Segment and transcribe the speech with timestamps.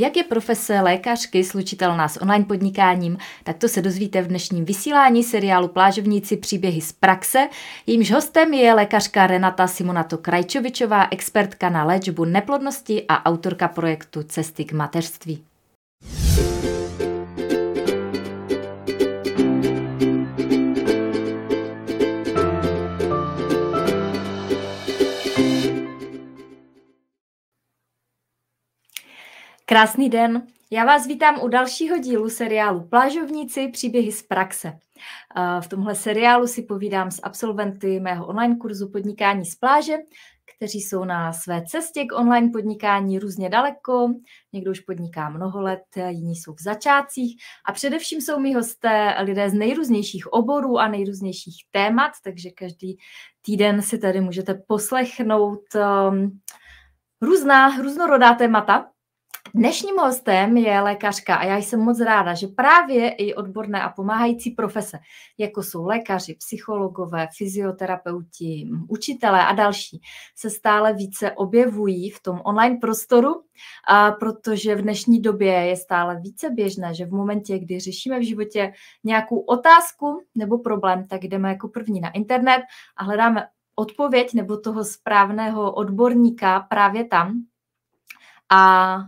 [0.00, 5.24] Jak je profese lékařky slučitelná s online podnikáním, tak to se dozvíte v dnešním vysílání
[5.24, 7.48] seriálu Plážovníci příběhy z praxe.
[7.86, 14.64] Jejímž hostem je lékařka Renata Simonato Krajčovičová, expertka na léčbu neplodnosti a autorka projektu Cesty
[14.64, 15.44] k mateřství.
[29.70, 30.46] Krásný den.
[30.70, 34.72] Já vás vítám u dalšího dílu seriálu Plážovníci příběhy z praxe.
[35.60, 39.96] V tomhle seriálu si povídám s absolventy mého online kurzu Podnikání z pláže,
[40.56, 44.08] kteří jsou na své cestě k online podnikání různě daleko.
[44.52, 49.50] Někdo už podniká mnoho let, jiní jsou v začátcích a především jsou mi hosté lidé
[49.50, 52.96] z nejrůznějších oborů a nejrůznějších témat, takže každý
[53.42, 56.40] týden si tady můžete poslechnout um,
[57.22, 58.86] různá, různorodá témata,
[59.54, 64.50] Dnešním hostem je lékařka a já jsem moc ráda, že právě i odborné a pomáhající
[64.50, 64.98] profese,
[65.38, 70.00] jako jsou lékaři, psychologové, fyzioterapeuti, učitelé a další,
[70.36, 73.42] se stále více objevují v tom online prostoru,
[73.88, 78.26] a protože v dnešní době je stále více běžné, že v momentě, kdy řešíme v
[78.26, 78.72] životě
[79.04, 82.62] nějakou otázku nebo problém, tak jdeme jako první na internet
[82.96, 87.42] a hledáme odpověď nebo toho správného odborníka právě tam.
[88.50, 88.98] A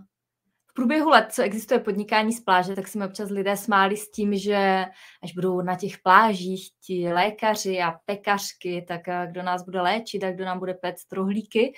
[0.81, 4.39] průběhu let, co existuje podnikání z pláže, tak si mi občas lidé smáli s tím,
[4.39, 4.87] že
[5.23, 10.33] až budou na těch plážích ti lékaři a pekařky, tak kdo nás bude léčit a
[10.33, 11.75] kdo nám bude péct rohlíky.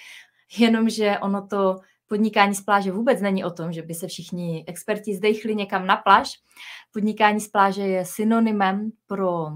[0.58, 5.14] Jenomže ono to podnikání z pláže vůbec není o tom, že by se všichni experti
[5.14, 6.32] zdechli někam na pláž.
[6.92, 9.46] Podnikání z pláže je synonymem pro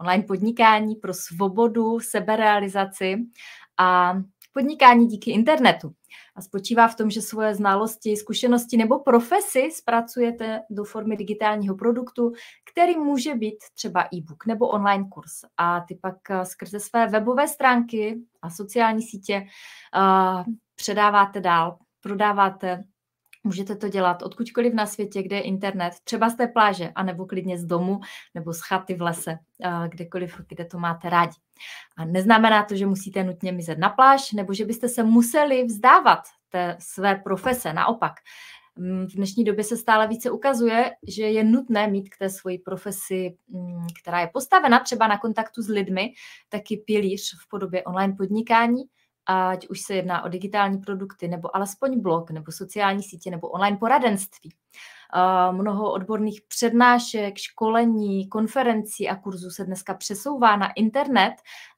[0.00, 3.16] online podnikání, pro svobodu, seberealizaci
[3.78, 4.14] a
[4.52, 5.92] podnikání díky internetu
[6.36, 12.32] a spočívá v tom, že svoje znalosti, zkušenosti nebo profesy zpracujete do formy digitálního produktu,
[12.72, 15.32] který může být třeba e-book nebo online kurz.
[15.56, 19.46] A ty pak eh, skrze své webové stránky a sociální sítě
[19.96, 22.84] uh, předáváte dál, prodáváte
[23.44, 27.58] Můžete to dělat odkudkoliv na světě, kde je internet, třeba z té pláže, anebo klidně
[27.58, 28.00] z domu,
[28.34, 29.38] nebo z chaty v lese,
[29.88, 31.36] kdekoliv, kde to máte rádi.
[31.96, 36.20] A neznamená to, že musíte nutně mizet na pláž, nebo že byste se museli vzdávat
[36.48, 37.72] té své profese.
[37.72, 38.12] Naopak,
[38.76, 42.58] mm, v dnešní době se stále více ukazuje, že je nutné mít k té svoji
[42.58, 46.12] profesi, mm, která je postavena třeba na kontaktu s lidmi,
[46.48, 48.82] taky pilíř v podobě online podnikání,
[49.26, 53.76] ať už se jedná o digitální produkty, nebo alespoň blog, nebo sociální sítě, nebo online
[53.76, 54.54] poradenství.
[55.50, 61.34] Mnoho odborných přednášek, školení, konferencí a kurzů se dneska přesouvá na internet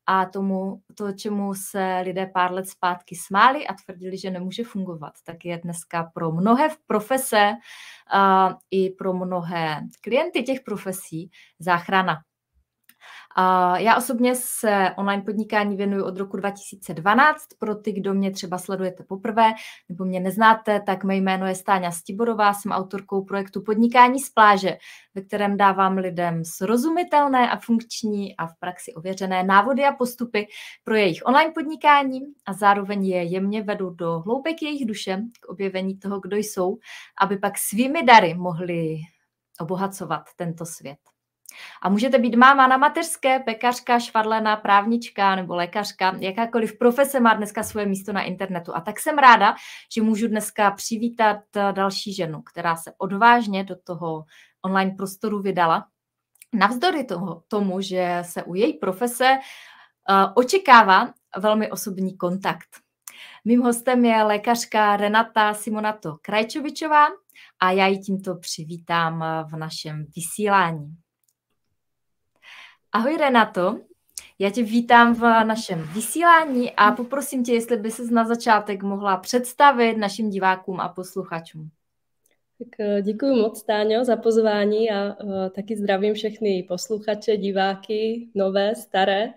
[0.06, 5.12] a tomu, to, čemu se lidé pár let zpátky smáli a tvrdili, že nemůže fungovat,
[5.24, 7.52] tak je dneska pro mnohé profese
[8.70, 12.16] i pro mnohé klienty těch profesí záchrana.
[13.76, 17.44] Já osobně se online podnikání věnuju od roku 2012.
[17.58, 19.52] Pro ty, kdo mě třeba sledujete poprvé
[19.88, 24.76] nebo mě neznáte, tak mé jméno je Stáňa Stiborová, jsem autorkou projektu Podnikání z pláže,
[25.14, 30.46] ve kterém dávám lidem srozumitelné a funkční a v praxi ověřené návody a postupy
[30.84, 35.98] pro jejich online podnikání a zároveň je jemně vedu do hloubek jejich duše k objevení
[35.98, 36.78] toho, kdo jsou,
[37.20, 38.96] aby pak svými dary mohli
[39.60, 41.13] obohacovat tento svět.
[41.82, 46.16] A můžete být máma na mateřské, pekařka, švadlena, právnička nebo lékařka.
[46.20, 48.76] Jakákoliv profese má dneska svoje místo na internetu.
[48.76, 49.54] A tak jsem ráda,
[49.94, 54.24] že můžu dneska přivítat eh, další ženu, která se odvážně do toho
[54.64, 55.86] online prostoru vydala.
[56.52, 59.38] Navzdory toho, tomu, že se u její profese
[60.10, 62.68] uh, očekává velmi osobní kontakt.
[63.44, 67.06] Mým hostem je lékařka Renata Simonato Krajčovičová
[67.60, 70.96] a já ji tímto přivítám v našem vysílání.
[72.94, 73.80] Ahoj Renato,
[74.38, 79.16] já tě vítám v našem vysílání a poprosím tě, jestli by se na začátek mohla
[79.16, 81.70] představit našim divákům a posluchačům.
[82.58, 88.74] Tak eh, děkuji moc, Táňo, za pozvání a uh, taky zdravím všechny posluchače, diváky, nové,
[88.74, 89.34] staré.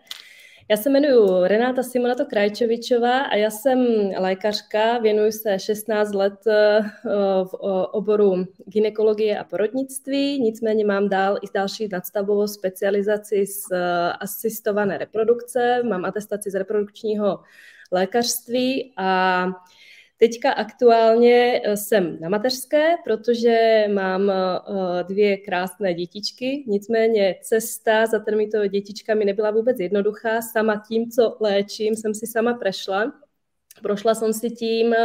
[0.69, 3.79] Já se jmenuji Renáta Simonato Krajčovičová a já jsem
[4.17, 6.79] lékařka, věnuji se 16 let eh,
[7.43, 7.53] v
[7.91, 15.83] oboru ginekologie a porodnictví, nicméně mám dál i další nadstavovou specializaci z eh, asistované reprodukce,
[15.83, 17.39] mám atestaci z reprodukčního
[17.91, 19.47] lékařství a
[20.19, 28.19] Teďka aktuálně eh, jsem na mateřské, protože mám eh, dvě krásné dětičky, nicméně cesta za
[28.19, 30.41] těmito dětičkami nebyla vůbec jednoduchá.
[30.41, 33.13] Sama tím, co léčím, jsem si sama prešla.
[33.81, 34.95] Prošla jsem si tím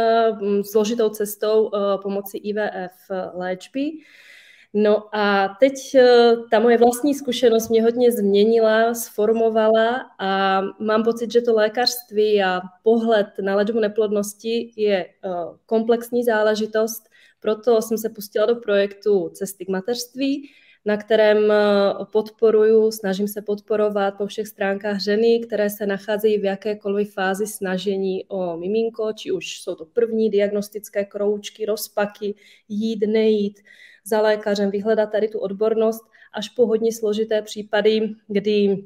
[0.71, 1.71] složitou cestou
[2.01, 3.91] pomocí IVF léčby.
[4.73, 5.73] No a teď
[6.51, 12.61] ta moje vlastní zkušenost mě hodně změnila, sformovala a mám pocit, že to lékařství a
[12.83, 15.05] pohled na léčbu neplodnosti je
[15.65, 17.03] komplexní záležitost,
[17.39, 20.49] proto jsem se pustila do projektu Cesty k mateřství,
[20.85, 21.55] na kterém eh,
[22.11, 28.25] podporuju, snažím se podporovat po všech stránkách ženy, které se nacházejí v jakékoliv fázi snažení
[28.27, 32.35] o miminko, či už jsou to první diagnostické kroučky, rozpaky,
[32.69, 33.59] jít, nejít,
[34.05, 36.03] za lékařem, vyhledat tady tu odbornost,
[36.33, 38.83] až po hodně složité případy, kdy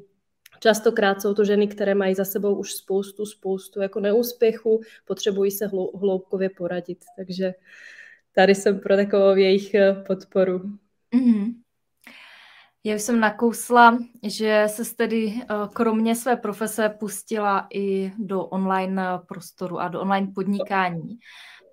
[0.60, 5.66] Častokrát jsou to ženy, které mají za sebou už spoustu, spoustu jako neúspěchu, potřebují se
[5.94, 7.04] hloubkově poradit.
[7.16, 7.54] Takže
[8.32, 10.58] tady jsem pro takovou jejich eh, podporu.
[11.14, 11.54] Mm-hmm.
[12.84, 19.80] Já jsem nakousla, že se tedy eh, kromě své profese pustila i do online prostoru
[19.80, 21.18] a do online podnikání.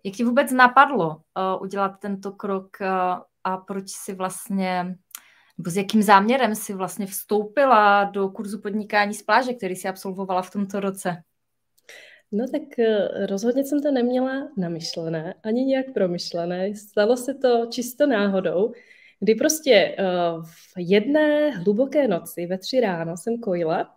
[0.04, 2.78] Jak ti vůbec napadlo eh, udělat tento krok
[3.46, 4.98] a proč si vlastně,
[5.58, 10.42] nebo s jakým záměrem si vlastně vstoupila do kurzu podnikání z pláže, který si absolvovala
[10.42, 11.24] v tomto roce?
[12.32, 16.76] No tak eh, rozhodně jsem to neměla namyšlené, ani nějak promyšlené.
[16.76, 18.72] Stalo se to čisto náhodou,
[19.20, 20.04] kdy prostě eh,
[20.44, 23.96] v jedné hluboké noci ve tři ráno jsem kojila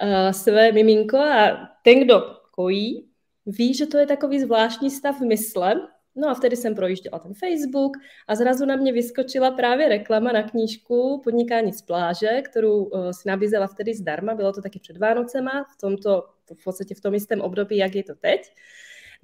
[0.00, 2.20] eh, své miminko a ten, kdo
[2.50, 3.08] kojí,
[3.46, 5.74] ví, že to je takový zvláštní stav mysle,
[6.16, 7.96] No a vtedy jsem projížděla ten Facebook
[8.28, 13.28] a zrazu na mě vyskočila právě reklama na knížku Podnikání z pláže, kterou uh, si
[13.28, 16.24] nabízela vtedy zdarma, bylo to taky před Vánocema, v tomto,
[16.60, 18.40] v podstatě v tom jistém období, jak je to teď.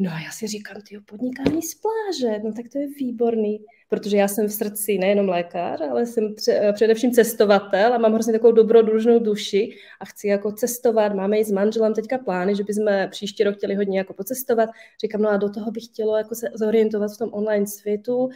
[0.03, 3.59] No a já si říkám, ty podnikání z pláže, no tak to je výborný
[3.93, 8.33] protože já jsem v srdci nejenom lékař, ale jsem pře- především cestovatel a mám hrozně
[8.33, 11.15] takovou dobrodružnou duši a chci jako cestovat.
[11.15, 14.69] Máme i s manželem teďka plány, že bychom příští rok chtěli hodně jako pocestovat.
[15.01, 18.29] Říkám, no a do toho bych chtělo jako se zorientovat v tom online světu.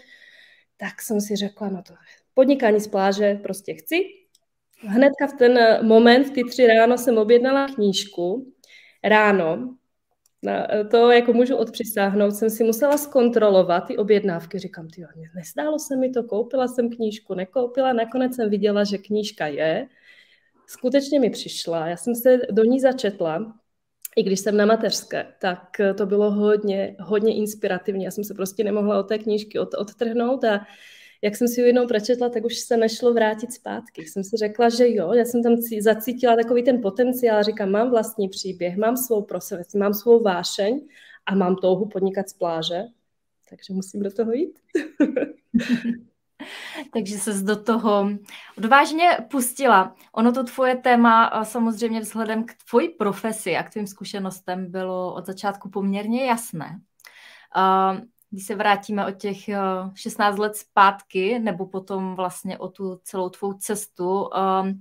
[0.77, 1.95] Tak jsem si řekla, no to
[2.35, 4.05] podnikání z pláže prostě chci.
[4.81, 8.53] Hnedka v ten moment, v ty tři ráno jsem objednala knížku.
[9.05, 9.77] Ráno,
[10.47, 14.59] na to jako můžu odpřisáhnout, jsem si musela zkontrolovat ty objednávky.
[14.59, 15.05] Říkám, ty
[15.35, 19.87] nestálo se mi to, koupila jsem knížku, nekoupila, nakonec jsem viděla, že knížka je.
[20.67, 23.55] Skutečně mi přišla, já jsem se do ní začetla,
[24.17, 25.61] i když jsem na mateřské, tak
[25.97, 28.05] to bylo hodně, hodně inspirativní.
[28.05, 30.67] Já jsem se prostě nemohla od té knížky od, odtrhnout a
[31.27, 34.07] jak jsem si ji jednou pročetla, tak už se nešlo vrátit zpátky.
[34.07, 38.29] Jsem si řekla, že jo, já jsem tam zacítila takový ten potenciál, říkám, mám vlastní
[38.29, 40.81] příběh, mám svou prosevec, mám svou vášeň
[41.27, 42.83] a mám touhu podnikat z pláže,
[43.51, 44.59] takže musím do toho jít.
[46.93, 48.09] Takže se do toho
[48.59, 49.97] odvážně pustila.
[50.13, 55.27] Ono to tvoje téma samozřejmě vzhledem k tvoji profesi a k tvým zkušenostem bylo od
[55.27, 56.81] začátku poměrně jasné
[58.37, 59.39] když se vrátíme o těch
[59.95, 64.81] 16 eh, let zpátky, nebo potom vlastně o tu celou tvou cestu, ehm,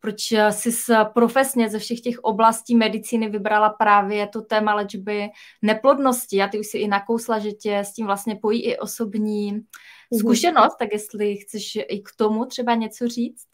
[0.00, 5.28] proč jsi profesně ze všech těch oblastí medicíny vybrala právě to téma léčby
[5.62, 9.52] neplodnosti a ty už si i nakousla, že tě s tím vlastně pojí i osobní
[9.52, 10.18] mm-hmm.
[10.18, 13.46] zkušenost, tak jestli chceš i k tomu třeba něco říct?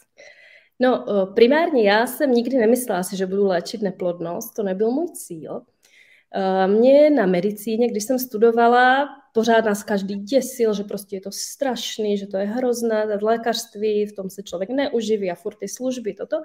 [0.81, 5.09] No, eh, primárně já jsem nikdy nemyslela si, že budu léčit neplodnost, to nebyl můj
[5.09, 5.63] cíl.
[6.35, 11.31] Eh, mě na medicíně, když jsem studovala, pořád nás každý děsil, že prostě je to
[11.33, 15.69] strašný, že to je hrozné, v lékařství, v tom se člověk neuživí a furt ty
[15.69, 16.37] služby, toto.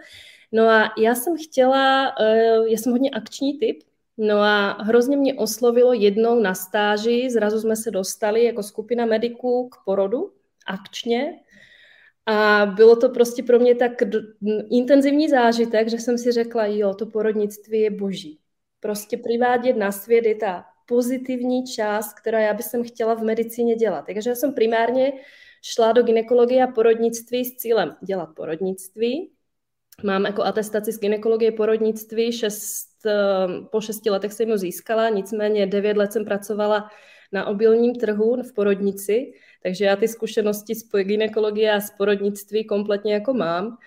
[0.51, 3.83] No a já jsem chtěla, eh, já jsem hodně akční typ,
[4.19, 9.69] No a hrozně mě oslovilo jednou na stáži, zrazu jsme se dostali jako skupina mediků
[9.69, 10.31] k porodu,
[10.65, 11.39] akčně,
[12.25, 13.91] a bylo to prostě pro mě tak
[14.69, 18.39] intenzivní zážitek, že jsem si řekla, jo, to porodnictví je boží
[18.79, 24.05] prostě přivádět na svět je ta pozitivní část, která já bych chtěla v medicíně dělat.
[24.05, 25.13] Takže já jsem primárně
[25.61, 29.31] šla do ginekologie a porodnictví s cílem dělat porodnictví.
[30.03, 35.67] Mám jako atestaci z ginekologie porodnictví, šest, ehm, po šesti letech jsem ji získala, nicméně
[35.67, 36.89] devět let jsem pracovala
[37.31, 43.13] na obilním trhu v porodnici, takže já ty zkušenosti z ginekologie a z porodnictví kompletně
[43.13, 43.77] jako mám.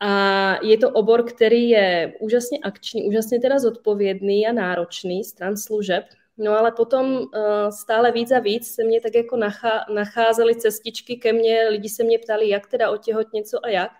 [0.00, 6.04] A je to obor, který je úžasně akční, úžasně teda zodpovědný a náročný stran služeb.
[6.40, 7.26] No ale potom uh,
[7.70, 12.04] stále víc a víc se mě tak jako nachá, nacházely cestičky ke mně, lidi se
[12.04, 13.90] mě ptali, jak teda otěhotnět, co a jak.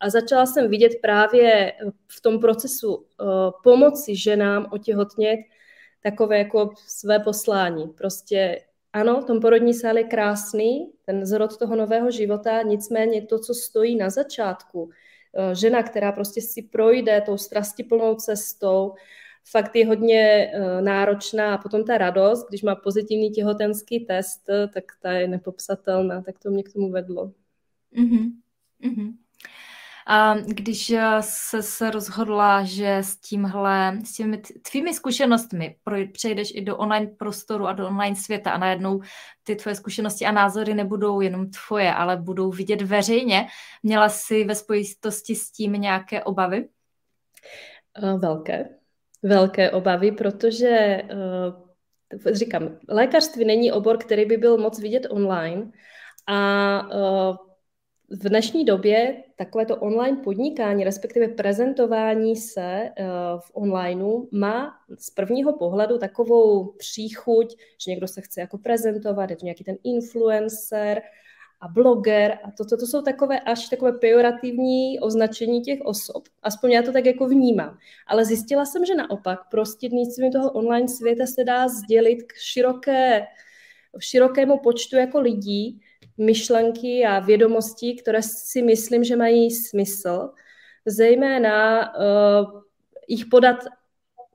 [0.00, 1.72] A začala jsem vidět právě
[2.08, 3.04] v tom procesu uh,
[3.62, 5.40] pomoci ženám otěhotnět
[6.02, 7.88] takové jako své poslání.
[7.88, 8.60] Prostě
[8.92, 13.96] ano, tom porodní sál je krásný, ten zrod toho nového života, nicméně to, co stojí
[13.96, 14.90] na začátku,
[15.34, 18.94] Eh, žena, která prostě si projde tou strastiplnou cestou
[19.50, 24.40] fakt je hodně uh, náročná a potom ta radost, když má pozitivní těhotenský test,
[24.74, 27.32] tak ta je nepopsatelná, tak to mě k tomu vedlo.
[27.96, 28.30] Mm-hmm.
[28.84, 29.12] Mm-hmm.
[30.06, 35.76] A když eh, se, se rozhodla, že s tímhle, s těmi tvými zkušenostmi
[36.12, 39.00] přejdeš i do online prostoru a do online světa a najednou
[39.42, 43.46] ty tvoje zkušenosti a názory nebudou jenom tvoje, ale budou vidět veřejně,
[43.82, 46.68] měla jsi ve spojitosti s tím nějaké obavy?
[48.02, 48.79] Eh, velké.
[49.22, 55.70] Velké obavy, protože uh, říkám, lékařství není obor, který by byl moc vidět online
[56.26, 57.36] a uh,
[58.10, 63.04] v dnešní době takovéto online podnikání, respektive prezentování se eh,
[63.38, 69.36] v onlineu má z prvního pohledu takovou příchuť, že někdo se chce jako prezentovat, je
[69.36, 71.02] to nějaký ten influencer
[71.60, 76.28] a bloger a to, to, to jsou takové až takové pejorativní označení těch osob.
[76.42, 77.78] Aspoň já to tak jako vnímám.
[78.06, 83.26] Ale zjistila jsem, že naopak prostřednictvím toho online světa se dá sdělit k široké,
[83.98, 85.80] širokému počtu jako lidí,
[86.18, 90.30] myšlenky a vědomosti, které si myslím, že mají smysl,
[90.86, 92.60] zejména uh,
[93.08, 93.64] jich podat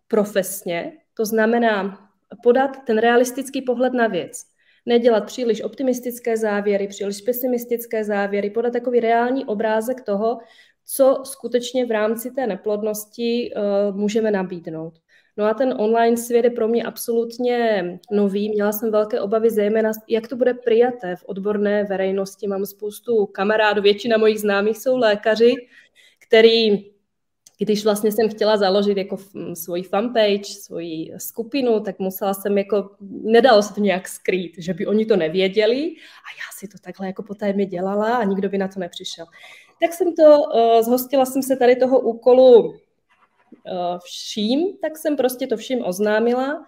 [0.08, 2.10] profesně, to znamená
[2.44, 4.55] podat ten realistický pohled na věc.
[4.86, 10.38] Nedělat příliš optimistické závěry, příliš pesimistické závěry, podat takový reální obrázek toho,
[10.86, 14.94] co skutečně v rámci té neplodnosti uh, můžeme nabídnout.
[15.38, 18.50] No a ten online svět je pro mě absolutně nový.
[18.50, 22.48] Měla jsem velké obavy zejména, jak to bude přijaté v odborné veřejnosti.
[22.48, 25.56] Mám spoustu kamarádů, většina mojich známých jsou lékaři,
[26.28, 26.95] který
[27.60, 29.18] když vlastně jsem chtěla založit jako
[29.54, 32.90] svoji fanpage, svoji skupinu, tak musela jsem jako,
[33.24, 37.08] nedalo se to nějak skrýt, že by oni to nevěděli a já si to takhle
[37.08, 39.26] jako potajemně dělala a nikdo by na to nepřišel.
[39.82, 42.76] Tak jsem to, uh, zhostila jsem se tady toho úkolu
[43.68, 46.66] Eh, vším, tak jsem prostě to vším oznámila,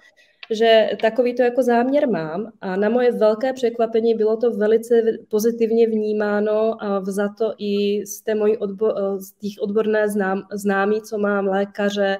[0.52, 5.88] že takový to jako záměr mám a na moje velké překvapení bylo to velice pozitivně
[5.88, 11.18] vnímáno a vzato i z té mojí odbo- eh, z těch odborné znám, známí, co
[11.18, 12.18] mám lékaře,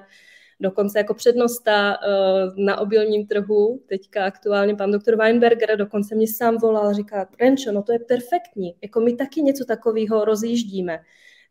[0.60, 6.58] dokonce jako přednosta uh, na obilním trhu, teďka aktuálně pan doktor Weinberger, dokonce mě sám
[6.58, 10.98] volal, říká, Renčo, no to je perfektní, jako my taky něco takového rozjíždíme,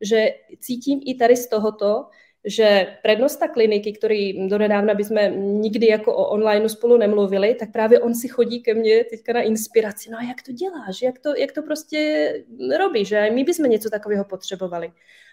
[0.01, 0.25] že
[0.59, 2.05] cítím i tady z tohoto,
[2.47, 5.17] že prednosta kliniky, který donedávna bychom
[5.61, 9.41] nikdy jako o online spolu nemluvili, tak právě on si chodí ke mně teďka na
[9.41, 10.09] inspiraci.
[10.09, 11.01] No a jak to děláš?
[11.01, 12.33] Jak to, jak to prostě
[12.77, 13.07] robíš?
[13.07, 14.91] Že my bychom něco takového potřebovali.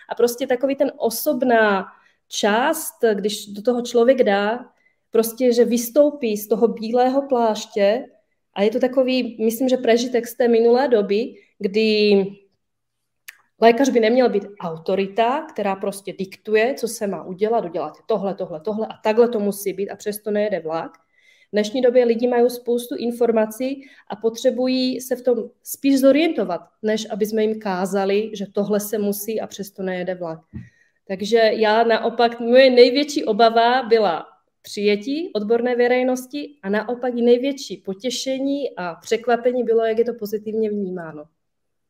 [0.09, 1.87] A prostě takový ten osobná
[2.29, 4.67] část, když do toho člověk dá,
[5.11, 8.05] prostě, že vystoupí z toho bílého pláště
[8.55, 12.27] a je to takový, myslím, že prežitek z té minulé doby, kdy
[13.65, 18.61] Lékař by neměl být autorita, která prostě diktuje, co se má udělat, udělat tohle, tohle,
[18.61, 20.91] tohle a takhle to musí být a přesto nejede vlak.
[21.49, 27.07] V dnešní době lidi mají spoustu informací a potřebují se v tom spíš zorientovat, než
[27.11, 30.41] aby jsme jim kázali, že tohle se musí a přesto nejede vlak.
[31.09, 34.27] Takže já naopak, moje největší obava byla
[34.63, 41.25] přijetí odborné veřejnosti a naopak největší potěšení a překvapení bylo, jak je to pozitivně vnímáno.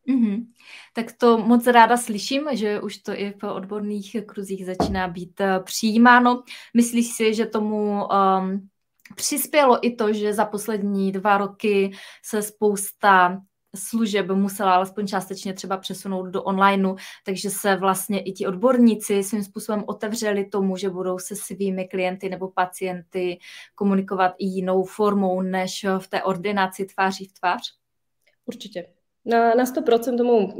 [0.09, 0.47] Mm-hmm.
[0.93, 5.65] Tak to moc ráda slyším, že už to i v odborných kruzích začíná být uh,
[5.65, 6.43] přijímáno.
[6.75, 8.69] Myslíš si, že tomu um,
[9.17, 11.93] přispělo i to, že za poslední dva roky
[12.23, 13.43] se spousta
[13.77, 19.45] služeb musela alespoň částečně třeba přesunout do onlineu, takže se vlastně i ti odborníci svým
[19.45, 23.39] způsobem otevřeli tomu, že budou se svými klienty nebo pacienty
[23.75, 27.63] komunikovat i jinou formou než v té ordinaci tváří v tvář?
[28.47, 28.94] Určitě.
[29.27, 30.53] Na, na 100% tomu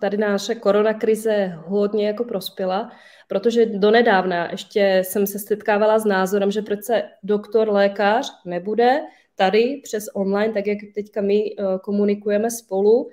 [0.00, 2.92] tady naše koronakrize hodně jako prospěla,
[3.28, 9.00] protože donedávna ještě jsem se setkávala s názorem, že přece doktor, lékař nebude
[9.36, 13.10] tady přes online, tak jak teďka my uh, komunikujeme spolu, uh,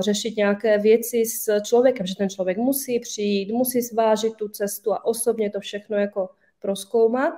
[0.00, 5.04] řešit nějaké věci s člověkem, že ten člověk musí přijít, musí zvážit tu cestu a
[5.04, 6.28] osobně to všechno jako
[6.60, 7.32] proskoumat.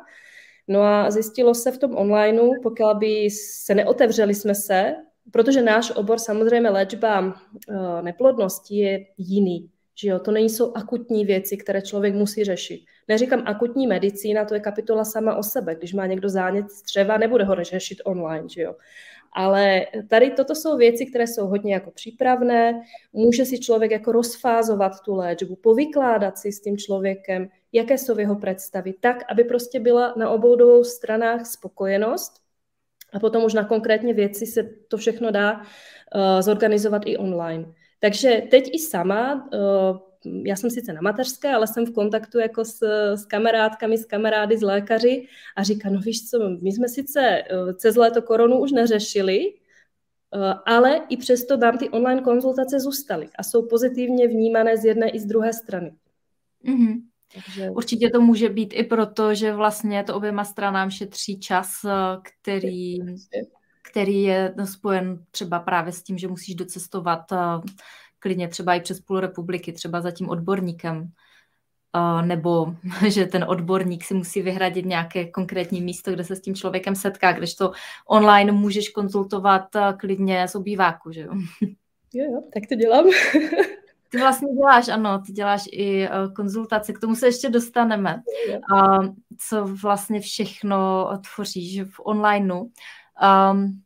[0.68, 4.94] No a zjistilo se v tom onlineu, pokud by se neotevřeli jsme se
[5.30, 7.34] protože náš obor samozřejmě léčba
[7.68, 9.70] eh, neplodnosti je jiný.
[9.94, 10.18] Že jo?
[10.18, 12.80] To nejsou akutní věci, které člověk musí řešit.
[13.08, 15.74] Neříkám akutní medicína, to je kapitola sama o sebe.
[15.74, 18.48] Když má někdo zánět střeva, nebude ho řešit online.
[18.48, 18.74] Že jo?
[19.32, 22.82] Ale tady toto jsou věci, které jsou hodně jako přípravné.
[23.12, 28.36] Může si člověk jako rozfázovat tu léčbu, povykládat si s tím člověkem, jaké jsou jeho
[28.36, 32.41] představy, tak, aby prostě byla na obou dvou stranách spokojenost
[33.12, 37.64] a potom už na konkrétně věci se to všechno dá uh, zorganizovat i online.
[38.00, 39.98] Takže teď i sama uh,
[40.44, 42.82] já jsem sice na mateřské, ale jsem v kontaktu jako s,
[43.14, 45.26] s kamarádkami, s kamarády, s lékaři
[45.56, 49.54] a říká, no víš co, my jsme sice eh, cez léto koronu už neřešili,
[50.66, 55.20] ale i přesto nám ty online konzultace zůstaly a jsou pozitivně vnímané z jedné i
[55.20, 55.92] z druhé strany.
[56.64, 57.02] Mm-hmm.
[57.34, 57.70] Takže...
[57.70, 61.70] Určitě to může být i proto, že vlastně to oběma stranám šetří čas,
[62.22, 62.98] který,
[63.90, 67.20] který je spojen třeba právě s tím, že musíš docestovat
[68.18, 71.12] klidně třeba i přes půl republiky, třeba za tím odborníkem,
[72.24, 72.74] nebo
[73.08, 77.32] že ten odborník si musí vyhradit nějaké konkrétní místo, kde se s tím člověkem setká,
[77.32, 77.72] když to
[78.08, 81.32] online můžeš konzultovat klidně z obýváku, že jo?
[82.14, 83.04] Jo, jo, tak to dělám.
[84.12, 88.22] Ty vlastně děláš, ano, ty děláš i konzultace, k tomu se ještě dostaneme.
[88.76, 88.98] A
[89.38, 92.70] co vlastně všechno tvoříš v onlineu.
[93.52, 93.82] Um,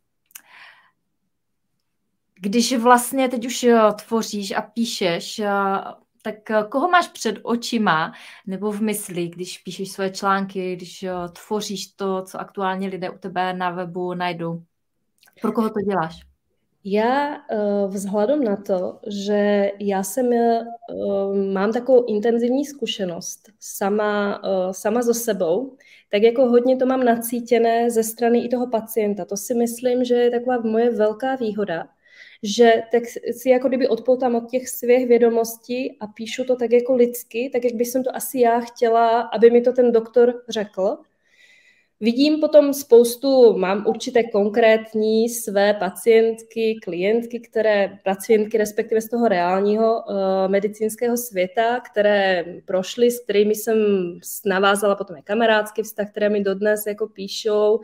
[2.41, 5.51] když vlastně teď už eh, tvoříš a píšeš, eh,
[6.23, 8.13] tak eh, koho máš před očima
[8.47, 13.53] nebo v mysli, když píšeš svoje články, když tvoříš to, co aktuálně lidé u tebe
[13.55, 14.63] na webu najdou?
[15.41, 16.36] Pro koho to děláš?
[16.89, 17.37] Já
[17.87, 20.31] vzhledem na to, že já jsem,
[21.53, 25.77] mám takovou intenzivní zkušenost sama, sama so sebou,
[26.11, 29.25] tak jako hodně to mám nacítěné ze strany i toho pacienta.
[29.25, 31.89] To si myslím, že je taková moje velká výhoda,
[32.43, 33.03] že tak
[33.33, 37.65] si jako kdyby odpoutám od těch svých vědomostí a píšu to tak jako lidsky, tak
[37.65, 40.99] jak bych jsem to asi já chtěla, aby mi to ten doktor řekl.
[42.01, 50.03] Vidím potom spoustu, mám určité konkrétní své pacientky, klientky, které, pacientky respektive z toho reálního
[50.03, 50.15] uh,
[50.49, 53.77] medicínského světa, které prošly, s kterými jsem
[54.47, 57.83] navázala potom i kamarádský vztah, které mi dodnes jako píšou, uh,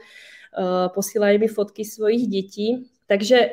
[0.95, 2.91] posílají mi fotky svojich dětí.
[3.07, 3.51] Takže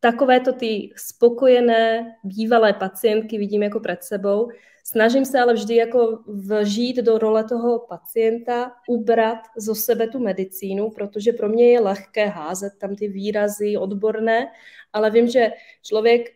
[0.00, 4.48] takovéto ty spokojené bývalé pacientky vidím jako před sebou.
[4.84, 10.90] Snažím se ale vždy jako vžít do role toho pacienta, ubrat zo sebe tu medicínu,
[10.90, 14.46] protože pro mě je lehké házet tam ty výrazy odborné,
[14.92, 15.50] ale vím, že
[15.82, 16.30] člověk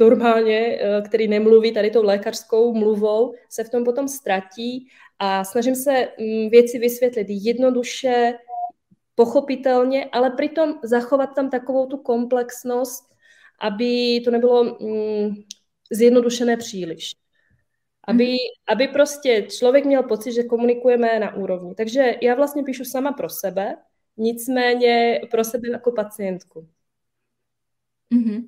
[0.00, 5.74] normálně, eh, který nemluví tady tou lékařskou mluvou, se v tom potom ztratí a snažím
[5.74, 8.34] se mm, věci vysvětlit jednoduše,
[9.14, 13.04] pochopitelně, ale přitom zachovat tam takovou tu komplexnost,
[13.60, 15.34] aby to nebylo mm,
[15.90, 17.19] zjednodušené příliš.
[18.08, 18.36] Aby, mm.
[18.68, 21.74] aby prostě člověk měl pocit, že komunikujeme na úrovni.
[21.74, 23.76] Takže já vlastně píšu sama pro sebe,
[24.16, 26.68] nicméně pro sebe jako pacientku.
[28.14, 28.44] Mm-hmm.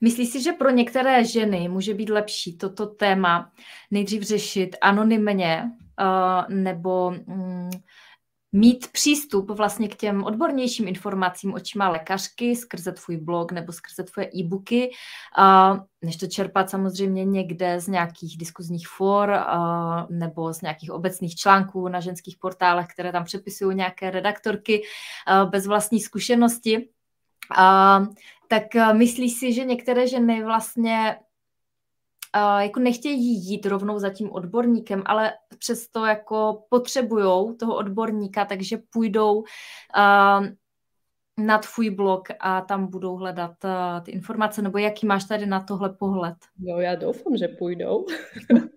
[0.00, 3.52] Myslíš si, že pro některé ženy může být lepší toto téma
[3.90, 5.62] nejdřív řešit anonymně
[6.00, 7.70] uh, nebo um,
[8.52, 14.30] mít přístup vlastně k těm odbornějším informacím očima lékařky skrze tvůj blog nebo skrze tvoje
[14.36, 14.90] e-booky,
[16.04, 19.38] než to čerpat samozřejmě někde z nějakých diskuzních for
[20.10, 24.82] nebo z nějakých obecných článků na ženských portálech, které tam přepisují nějaké redaktorky
[25.50, 26.88] bez vlastní zkušenosti.
[28.48, 31.16] Tak myslíš si, že některé ženy vlastně
[32.36, 38.78] uh, jako nechtějí jít rovnou za tím odborníkem, ale přesto jako potřebují toho odborníka, takže
[38.90, 40.46] půjdou uh,
[41.38, 45.60] na tvůj blog a tam budou hledat uh, ty informace, nebo jaký máš tady na
[45.60, 46.36] tohle pohled?
[46.58, 48.06] No já doufám, že půjdou.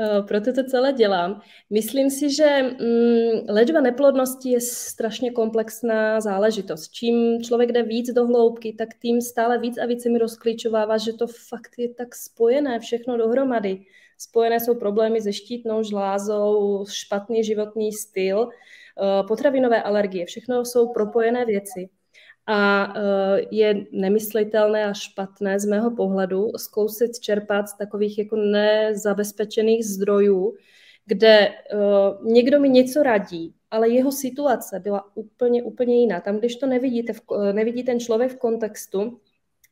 [0.00, 1.40] Eh, proto to celé dělám.
[1.70, 6.88] Myslím si, že mm, léčba neplodnosti je strašně komplexná záležitost.
[6.88, 11.12] Čím člověk jde víc do hloubky, tak tím stále víc a víc mi rozklíčovává, že
[11.12, 13.84] to fakt je tak spojené všechno dohromady.
[14.18, 20.26] Spojené jsou problémy se štítnou žlázou, špatný životní styl, eh, potravinové alergie.
[20.26, 21.88] Všechno jsou propojené věci.
[22.52, 29.86] A eh, je nemyslitelné a špatné z mého pohledu zkousit čerpat z takových jako nezabezpečených
[29.86, 30.54] zdrojů,
[31.06, 36.20] kde uh, někdo mi něco radí, ale jeho situace byla úplně, úplně jiná.
[36.20, 37.12] Tam, když to nevidíte,
[37.52, 39.20] nevidí ten člověk v kontextu,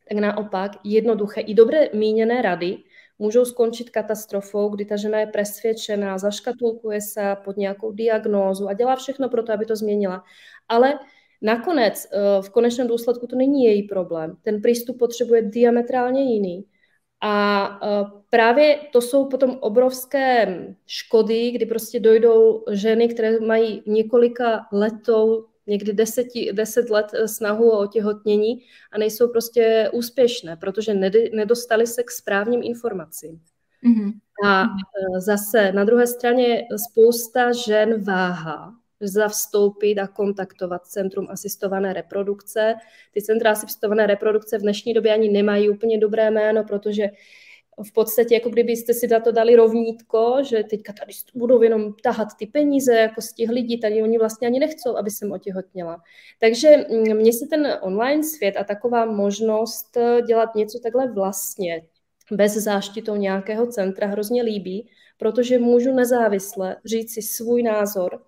[0.09, 2.79] tak naopak jednoduché i dobře míněné rady
[3.19, 8.97] můžou skončit katastrofou, kdy ta žena je presvědčená, zaškatulkuje se pod nějakou diagnózu a dělá
[8.97, 10.25] všechno pro to, aby to změnila.
[10.69, 10.99] Ale
[11.43, 14.37] nakonec eh, v konečném důsledku to není její problém.
[14.43, 16.65] Ten přístup potřebuje diametrálně jiný.
[17.21, 24.67] A eh, právě to jsou potom obrovské škody, kdy prostě dojdou ženy, které mají několika
[24.73, 30.95] letou někdy deseti, deset let eh, snahu o otěhotnění a nejsou prostě úspěšné, protože
[31.35, 33.41] nedostali se k správným informacím.
[33.85, 34.13] Mm-hmm.
[34.47, 34.65] A
[35.19, 42.75] zase na druhé straně spousta žen váha zavstoupit a kontaktovat Centrum asistované reprodukce.
[43.13, 47.09] Ty centra asistované reprodukce v dnešní době ani nemají úplně dobré jméno, protože
[47.83, 52.29] v podstatě, jako kdybyste si za to dali rovnítko, že teďka tady budou jenom tahat
[52.39, 56.03] ty peníze jako z těch lidí, tady oni vlastně ani nechcou, aby jsem otěhotněla.
[56.41, 61.83] Takže mm, mně se ten online svět a taková možnost eh, dělat něco takhle vlastně,
[62.33, 68.23] bez záštitou nějakého centra, hrozně líbí, protože můžu nezávisle říct si svůj názor,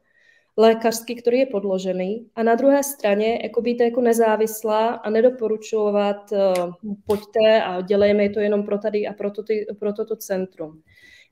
[0.56, 6.94] lékařský, který je podložený a na druhé straně jako být jako nezávislá a nedoporučovat uh,
[7.06, 10.82] pojďte a dělejme to jenom pro tady a pro, to, ty, pro toto centrum.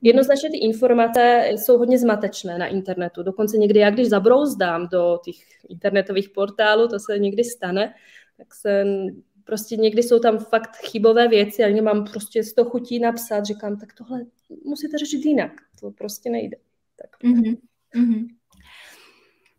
[0.02, 3.22] Jednoznačně ty informace jsou hodně zmatečné na internetu.
[3.22, 5.36] Dokonce někdy já, když zabrouzdám do těch
[5.68, 7.94] internetových portálů, to se někdy stane,
[8.36, 8.84] tak se
[9.44, 13.76] prostě někdy jsou tam fakt chybové věci a mám prostě z toho chutí napsat, říkám,
[13.76, 14.24] tak tohle
[14.64, 16.56] musíte řešit jinak, to prostě nejde.
[16.96, 17.22] Tak.
[17.24, 17.56] Mm-hmm.
[17.96, 18.26] Mm-hmm.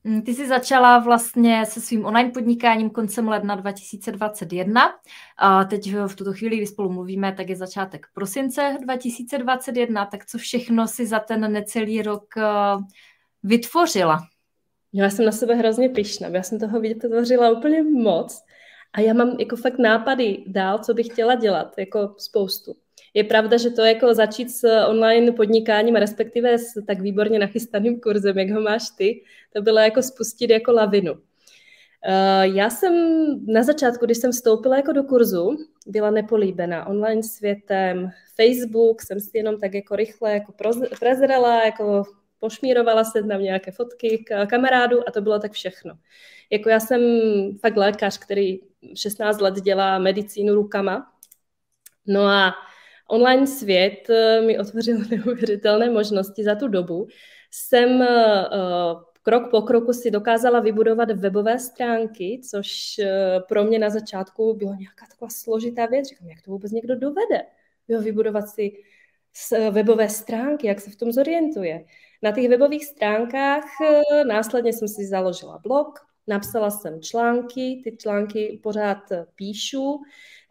[0.03, 4.81] Mm, ty jsi začala vlastně se svým online podnikáním koncem ledna 2021.
[5.37, 10.05] A teď v tuto chvíli, kdy spolu mluvíme, tak je začátek prosince 2021.
[10.05, 12.43] Tak co všechno si za ten necelý rok eh,
[13.43, 14.19] vytvořila?
[14.93, 16.27] Já jsem na sebe hrozně pyšná.
[16.27, 18.43] Já jsem toho vytvořila úplně moc.
[18.93, 22.75] A já mám jako fakt nápady dál, co bych chtěla dělat, jako spoustu.
[23.13, 28.39] Je pravda, že to jako začít s online podnikáním, respektive s tak výborně nachystaným kurzem,
[28.39, 31.13] jak ho máš ty, to bylo jako spustit jako lavinu.
[32.05, 32.93] Eh, já jsem
[33.47, 39.37] na začátku, když jsem vstoupila jako do kurzu, byla nepolíbená online světem, Facebook, jsem si
[39.37, 40.53] jenom tak jako rychle jako
[40.99, 42.03] prezrala, jako
[42.39, 45.93] pošmírovala se tam nějaké fotky k kamarádu a to bylo tak všechno.
[46.49, 47.01] Jako já jsem
[47.59, 48.59] fakt lékař, který
[48.95, 51.11] 16 let dělá medicínu rukama.
[52.07, 52.53] No a
[53.09, 57.07] online svět eh, mi otvořil neuvěřitelné možnosti za tu dobu.
[57.51, 58.07] Jsem eh,
[59.21, 64.73] krok po kroku si dokázala vybudovat webové stránky, což eh, pro mě na začátku bylo
[64.73, 66.07] nějaká taková složitá věc.
[66.07, 67.41] Říkám, jak to vůbec někdo dovede?
[67.87, 68.71] Jo, vybudovat si
[69.71, 71.85] webové stránky, jak se v tom zorientuje.
[72.23, 73.63] Na těch webových stránkách
[74.27, 78.97] následně jsem si založila blog, napsala jsem články, ty články pořád
[79.35, 80.01] píšu,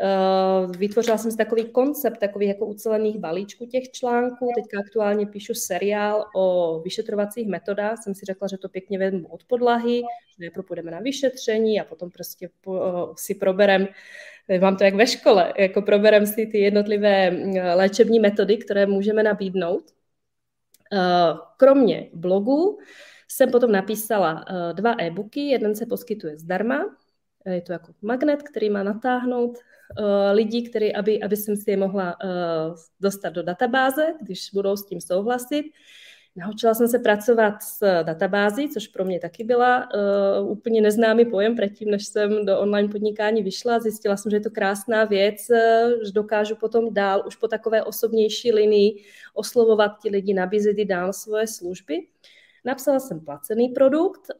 [0.00, 4.52] Eh, vytvořila jsem si takový koncept, takový jako ucelených balíčků těch článků.
[4.54, 8.02] Teďka aktuálně píšu seriál o vyšetrovacích metodách.
[8.02, 11.84] Jsem si řekla, že to pěkně vezmu od podlahy, že nejprve půjdeme na vyšetření a
[11.84, 12.50] potom prostě
[13.16, 13.88] si proberem
[14.60, 19.22] mám to jak ve škole, jako proberem si ty jednotlivé mm, léčební metody, které můžeme
[19.22, 19.84] nabídnout.
[20.92, 22.78] Eh, kromě blogu
[23.28, 26.96] jsem potom napísala eh, dva e-booky, jeden se poskytuje zdarma,
[27.46, 31.76] je to jako magnet, který má natáhnout uh, lidí, který, aby, aby jsem si je
[31.76, 35.64] mohla uh, dostat do databáze, když budou s tím souhlasit.
[36.36, 39.88] Naučila jsem se pracovat s databází, což pro mě taky byla
[40.40, 43.78] uh, úplně neznámý pojem předtím, než jsem do online podnikání vyšla.
[43.78, 47.82] Zjistila jsem, že je to krásná věc, uh, že dokážu potom dál, už po takové
[47.82, 49.02] osobnější linii,
[49.34, 51.98] oslovovat ti lidi, nabízet i dál svoje služby.
[52.68, 54.30] Napsala jsem placený produkt,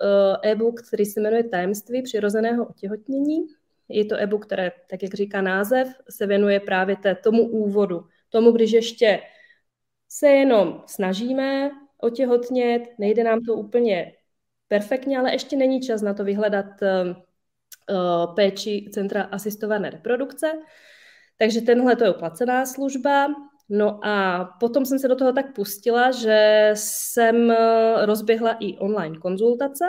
[0.43, 3.47] e-book, který se jmenuje Tajemství přirozeného otěhotnění.
[3.89, 8.05] Je to e-book, které, tak jak říká název, se věnuje právě té, tomu úvodu.
[8.29, 9.21] Tomu, když ještě
[10.09, 14.13] se jenom snažíme otěhotnět, nejde nám to úplně
[14.69, 20.53] perfektně, ale ještě není čas na to vyhledat uh, péči Centra asistované reprodukce.
[21.39, 23.27] Takže tenhle to je placená služba.
[23.69, 29.19] No a potom jsem se do toho tak pustila, že jsem eh, rozběhla i online
[29.19, 29.85] konzultace,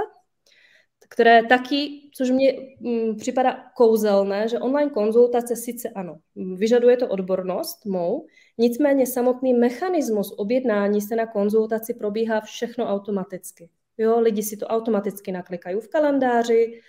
[1.10, 6.18] které taky, což mě mm, připadá kouzelné, že online konzultace sice ano,
[6.56, 8.26] vyžaduje to odbornost mou,
[8.58, 13.70] nicméně samotný mechanismus objednání se na konzultaci probíhá všechno automaticky.
[13.98, 16.82] Jo, lidi si to automaticky naklikají v kalendáři,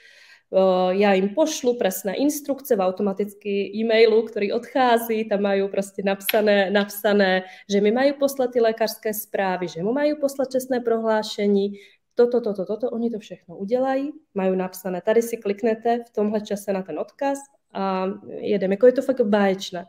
[0.90, 7.42] já jim pošlu presné instrukce v automaticky e-mailu, který odchází, tam mají prostě napsané, napsané,
[7.68, 11.72] že mi mají poslat ty lékařské zprávy, že mu mají poslat čestné prohlášení,
[12.14, 16.72] toto, toto, toto, oni to všechno udělají, mají napsané, tady si kliknete v tomhle čase
[16.72, 17.38] na ten odkaz
[17.72, 18.74] a jedeme.
[18.74, 19.86] Jako je to fakt báječné.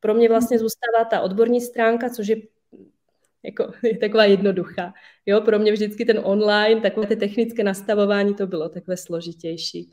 [0.00, 2.36] Pro mě vlastně zůstává ta odborní stránka, což je
[3.42, 4.92] jako, je taková jednoduchá.
[5.26, 9.90] Jo, pro mě vždycky ten online, takové ty technické nastavování, to bylo takové složitější.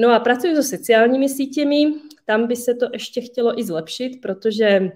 [0.00, 4.92] No a pracuji so sociálními sítěmi, tam by se to ještě chtělo i zlepšit, protože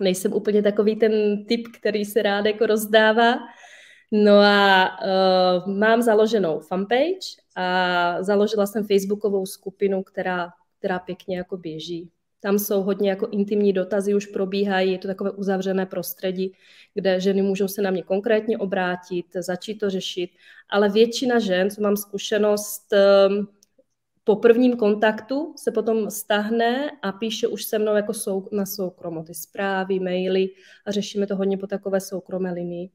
[0.00, 3.38] nejsem úplně takový ten typ, který se rád jako rozdává.
[4.12, 4.88] No a
[5.66, 12.10] uh, mám založenou fanpage a založila jsem facebookovou skupinu, která, která pěkně jako běží.
[12.40, 16.52] Tam jsou hodně jako intimní dotazy, už probíhají, je to takové uzavřené prostředí,
[16.94, 20.30] kde ženy můžou se na mě konkrétně obrátit, začít to řešit,
[20.70, 23.46] ale většina žen, co mám zkušenost, ehm,
[24.24, 29.22] po prvním kontaktu se potom stahne a píše už se mnou jako sou, na soukromo
[29.22, 30.48] ty zprávy, maily
[30.86, 32.90] a řešíme to hodně po takové soukromé linii.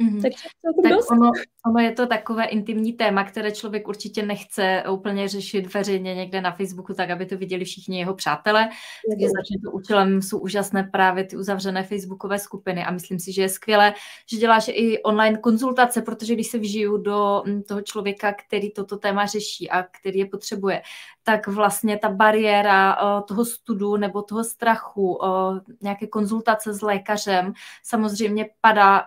[0.00, 0.22] Mm-hmm.
[0.22, 0.44] Takže
[0.82, 1.30] tak ono,
[1.66, 6.52] ono je to takové intimní téma, které člověk určitě nechce úplně řešit veřejně někde na
[6.52, 8.68] Facebooku, tak aby to viděli všichni jeho přátelé.
[9.10, 13.42] Takže začne to účelem jsou úžasné právě ty uzavřené facebookové skupiny a myslím si, že
[13.42, 13.94] je skvělé,
[14.30, 18.96] že děláš i online konzultace, protože když se vžiju do mm, toho člověka, který toto
[18.96, 20.82] téma řeší a který je potřebuje,
[21.22, 22.96] tak vlastně ta bariéra
[23.28, 25.18] toho studu nebo toho strachu,
[25.82, 27.52] nějaké konzultace s lékařem
[27.82, 29.06] samozřejmě padá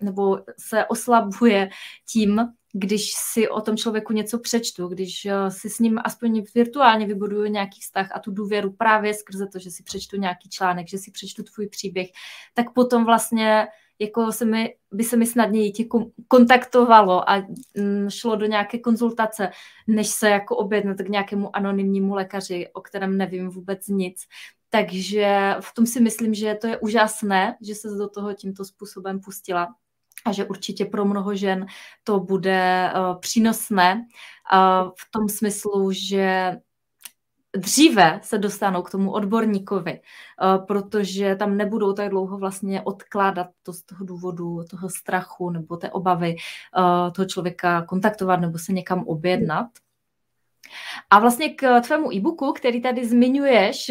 [0.00, 1.70] nebo se oslabuje
[2.12, 2.40] tím,
[2.72, 7.44] když si o tom člověku něco přečtu, když eh, si s ním aspoň virtuálně vybuduju
[7.44, 11.10] nějaký vztah a tu důvěru právě skrze to, že si přečtu nějaký článek, že si
[11.10, 12.08] přečtu tvůj příběh,
[12.54, 13.66] tak potom vlastně
[13.98, 15.84] jako se mi, by se mi snadněji tě
[16.28, 19.50] kontaktovalo a mm, šlo do nějaké konzultace,
[19.86, 24.22] než se jako objednat k nějakému anonymnímu lékaři, o kterém nevím vůbec nic.
[24.70, 29.20] Takže v tom si myslím, že to je úžasné, že se do toho tímto způsobem
[29.20, 29.74] pustila
[30.26, 31.66] a že určitě pro mnoho žen
[32.04, 34.06] to bude uh, přínosné
[34.52, 36.56] uh, v tom smyslu, že
[37.56, 43.72] dříve se dostanou k tomu odborníkovi, uh, protože tam nebudou tak dlouho vlastně odkládat to
[43.72, 46.36] z toho důvodu toho strachu nebo té obavy
[47.14, 49.66] toho člověka kontaktovat nebo se někam objednat.
[51.10, 53.90] A vlastně k tvému e-booku, který tady zmiňuješ,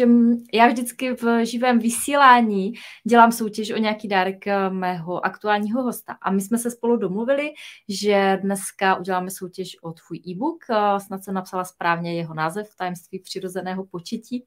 [0.52, 2.72] já vždycky v živém vysílání
[3.08, 6.16] dělám soutěž o nějaký dárek eh, mého aktuálního hosta.
[6.22, 7.52] A my jsme se spolu domluvili,
[7.88, 10.64] že dneska uděláme soutěž o tvůj e-book.
[10.70, 14.44] Eh, snad jsem napsala správně jeho název, Tajemství přirozeného početí.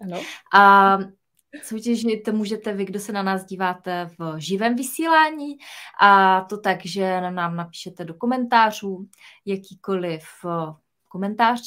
[0.00, 0.20] Ano.
[0.54, 0.98] A
[1.62, 5.56] Soutěžit můžete vy, kdo se na nás díváte v živém vysílání
[6.00, 9.08] a to tak, že nám napíšete do komentářů
[9.46, 10.74] jakýkoliv eh,
[11.12, 11.60] komentář.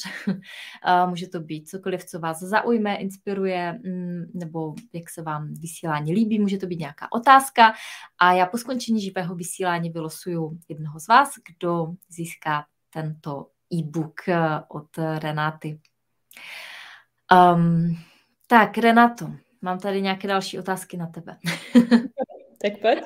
[1.10, 6.39] Může to být cokoliv, co vás zaujme, inspiruje, mm, nebo jak se vám vysílání líbí,
[6.39, 7.73] může to být nějaká otázka.
[8.19, 14.39] A já po skončení živého vysílání vylosuju jednoho z vás, kdo získá tento e-book eh,
[14.67, 15.79] od Renáty.
[17.55, 17.97] Um,
[18.47, 19.31] tak, Renato,
[19.62, 21.38] mám tady nějaké další otázky na tebe.
[22.62, 22.99] tak pojď.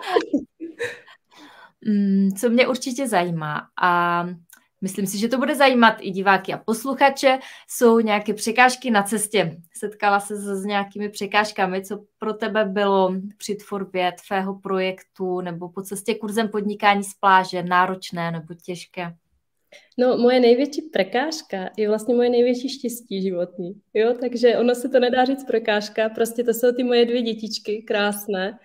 [1.86, 4.24] Mm, co mě určitě zajímá a
[4.82, 7.40] Myslím si, že to bude zajímat i diváky a posluchače.
[7.70, 9.58] Jsou nějaké překážky na cestě.
[9.78, 15.82] Setkala se s nějakými překážkami, co pro tebe bylo při tvorbě tvého projektu nebo po
[15.82, 19.14] cestě kurzem podnikání z pláže náročné nebo těžké?
[19.98, 23.82] No, moje největší prekážka je vlastně moje největší štěstí životní.
[23.94, 27.84] Jo, takže ono se to nedá říct prekážka, prostě to jsou ty moje dvě dětičky,
[27.88, 28.60] krásné,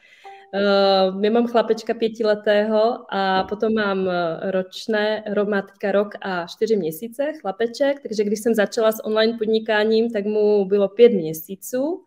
[0.54, 7.32] Uh, já mám chlapečka pětiletého a potom mám eh, ročné, romátka rok a čtyři měsíce,
[7.40, 12.04] chlapeček, takže když jsem začala s online podnikáním, tak mu bylo pět měsíců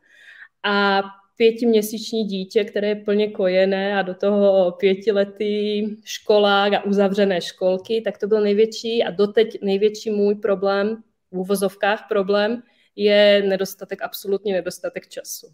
[0.63, 1.01] a
[1.38, 8.17] pětiměsíční dítě, které je plně kojené a do toho pětiletý školák a uzavřené školky, tak
[8.17, 12.63] to byl největší a doteď největší můj problém, v úvozovkách problém,
[12.95, 15.47] je nedostatek, absolutně nedostatek času.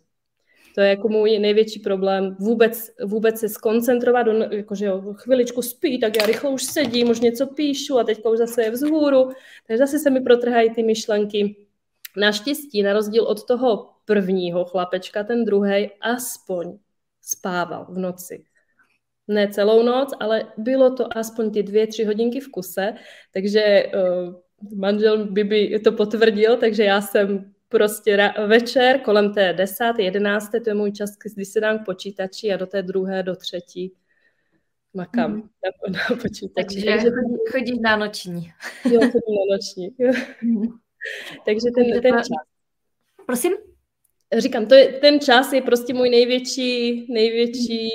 [0.76, 2.36] To je jako můj největší problém.
[2.40, 7.20] Vůbec, vůbec se skoncentrovat, on, jakože jo, chviličku spí, tak já rychle už sedím, už
[7.20, 9.30] něco píšu a teďka už zase je vzhůru,
[9.68, 11.56] takže zase se mi protrhají ty myšlenky.
[12.18, 16.78] Naštěstí, na rozdíl od toho prvního chlapečka, ten druhý aspoň
[17.22, 18.44] spával v noci.
[19.28, 22.94] Ne celou noc, ale bylo to aspoň ty dvě, tři hodinky v kuse,
[23.34, 24.34] takže uh,
[24.76, 30.70] manžel by, by to potvrdil, takže já jsem prostě večer kolem té desáté, jedenácté, to
[30.70, 33.94] je můj čas, kdy se dám k počítači a do té druhé, do třetí
[34.94, 35.42] makám mm.
[35.42, 36.82] na, na počítači.
[36.82, 37.10] Takže, Takže
[37.52, 38.52] chodíš na noční.
[38.86, 39.96] Jo, chodím na noční.
[40.42, 40.68] Mm.
[41.46, 42.28] Takže ten, ten čas.
[43.26, 43.54] Prosím?
[44.38, 47.90] Říkám, to je, ten čas je prostě můj největší, největší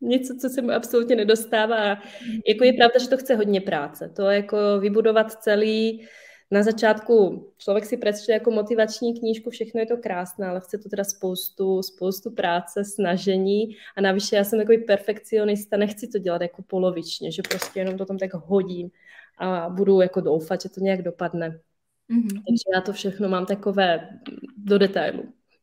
[0.00, 2.02] něco, co se mu absolutně nedostává.
[2.48, 4.12] Jako je pravda, že to chce hodně práce.
[4.16, 6.08] To jako vybudovat celý,
[6.50, 10.88] na začátku člověk si přečte jako motivační knížku, všechno je to krásné, ale chce to
[10.88, 16.62] teda spoustu, spoustu práce, snažení a navíc já jsem takový perfekcionista, nechci to dělat jako
[16.62, 18.90] polovičně, že prostě jenom to tam tak hodím
[19.38, 21.48] a budu jako doufat, že to nějak dopadne.
[21.48, 22.28] Mm-hmm.
[22.28, 24.08] Takže já to všechno mám takové
[24.56, 25.22] do detailu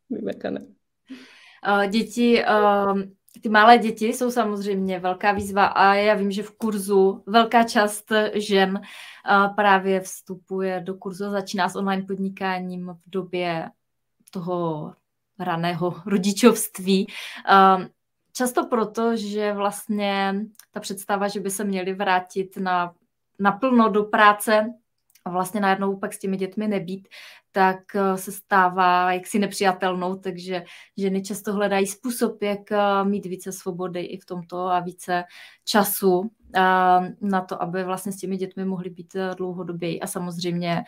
[0.09, 0.65] vymekané.
[1.89, 2.43] Děti
[3.41, 8.11] ty malé děti jsou samozřejmě velká výzva a já vím, že v kurzu velká část
[8.33, 8.81] žen
[9.55, 13.69] právě vstupuje do kurzu, začíná s online podnikáním v době
[14.31, 14.93] toho
[15.39, 17.07] raného rodičovství.
[18.33, 20.35] Často proto, že vlastně
[20.71, 22.93] ta představa, že by se měli vrátit na,
[23.39, 24.73] naplno do práce,
[25.25, 27.07] a vlastně najednou pak s těmi dětmi nebýt,
[27.51, 30.63] tak eh, se stává jaksi nepřijatelnou, takže
[30.97, 35.23] ženy často hledají způsob, jak eh, mít více svobody i v tomto a více
[35.63, 36.31] času
[37.21, 40.83] na to, aby vlastně s těmi dětmi mohly být dlouhodoběji a samozřejmě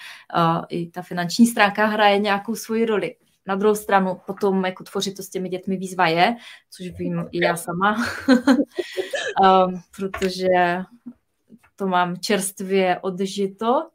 [0.70, 3.16] i ta finanční stránka hraje nějakou svoji roli.
[3.46, 6.36] Na druhou stranu potom jako tvořit to s těmi dětmi výzva je,
[6.70, 8.06] což vím i já sama,
[9.98, 10.84] protože
[11.76, 13.90] to mám čerstvě odžito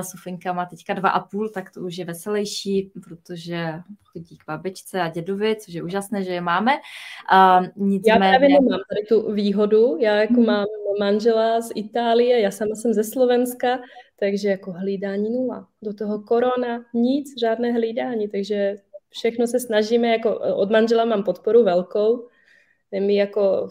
[0.00, 5.00] Sofinka má teďka dva a půl, tak to už je veselější, protože chodí k babičce
[5.00, 6.72] a dědovi, což je úžasné, že je máme.
[7.76, 8.12] Nicméně...
[8.12, 9.96] Já právě nemám tady tu výhodu.
[10.00, 10.46] Já jako hmm.
[10.46, 10.66] mám
[10.98, 13.80] manžela z Itálie, já sama jsem ze Slovenska,
[14.18, 15.68] takže jako hlídání nula.
[15.82, 18.76] Do toho korona, nic, žádné hlídání, takže
[19.08, 22.28] všechno se snažíme, jako od manžela mám podporu velkou,
[23.00, 23.68] my jako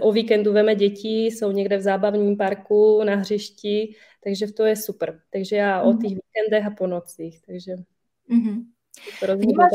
[0.00, 3.94] o víkendu veme děti, jsou někde v zábavním parku, na hřišti,
[4.24, 5.20] takže to je super.
[5.30, 5.88] Takže já mm-hmm.
[5.88, 5.98] o mhm.
[5.98, 7.72] těch víkendech a po nocích, takže
[8.30, 8.64] mm-hmm.
[9.26, 9.70] to vnímáš,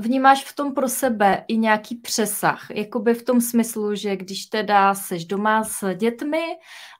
[0.00, 4.94] vnímáš v tom pro sebe i nějaký přesah, jakoby v tom smyslu, že když teda
[4.94, 6.42] seš doma s dětmi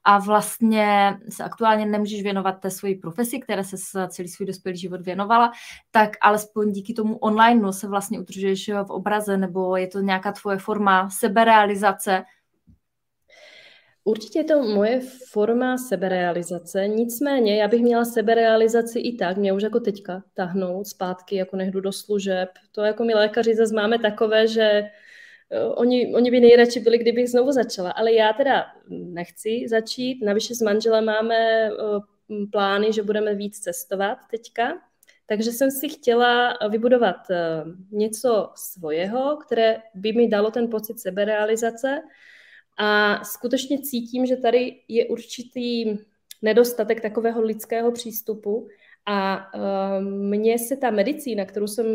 [0.04, 3.76] a vlastně se aktuálně nemůžeš věnovat té svoji profesi, které se
[4.08, 5.52] celý svůj dospělý život věnovala,
[5.90, 10.58] tak alespoň díky tomu online se vlastně udržuješ v obraze, nebo je to nějaká tvoje
[10.58, 12.24] forma seberealizace,
[14.06, 15.00] Určitě je to moje
[15.32, 21.36] forma seberealizace, nicméně já bych měla seberealizaci i tak, mě už jako teďka tahnout zpátky,
[21.36, 22.48] jako nehdu do služeb.
[22.72, 27.30] To jako my lékaři zase máme takové, že uh, oni, oni by nejradši byli, kdybych
[27.30, 32.02] znovu začala, ale já teda nechci začít, navíc s manželem máme uh,
[32.52, 34.78] plány, že budeme víc cestovat teďka,
[35.26, 42.02] takže jsem si chtěla vybudovat uh, něco svojeho, které by mi dalo ten pocit seberealizace,
[42.76, 45.98] a skutečně cítím, že tady je určitý
[46.42, 48.68] nedostatek takového lidského přístupu
[49.06, 51.86] a uh, mně se ta medicína, kterou jsem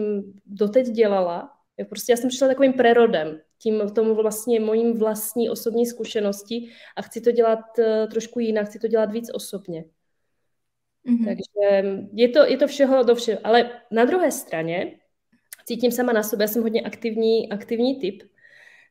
[0.46, 5.86] doteď dělala, je prostě já jsem přišla takovým prerodem, tím tomu vlastně mojím vlastní osobní
[5.86, 9.86] zkušenosti a chci to dělat uh, trošku jinak, chci to dělat víc osobně.
[11.08, 11.26] Mm-hmm.
[11.26, 13.40] Takže je to, je to všeho do všeho.
[13.44, 14.96] Ale na druhé straně
[15.66, 18.24] cítím sama na sobě, já jsem hodně aktivní, aktivní typ,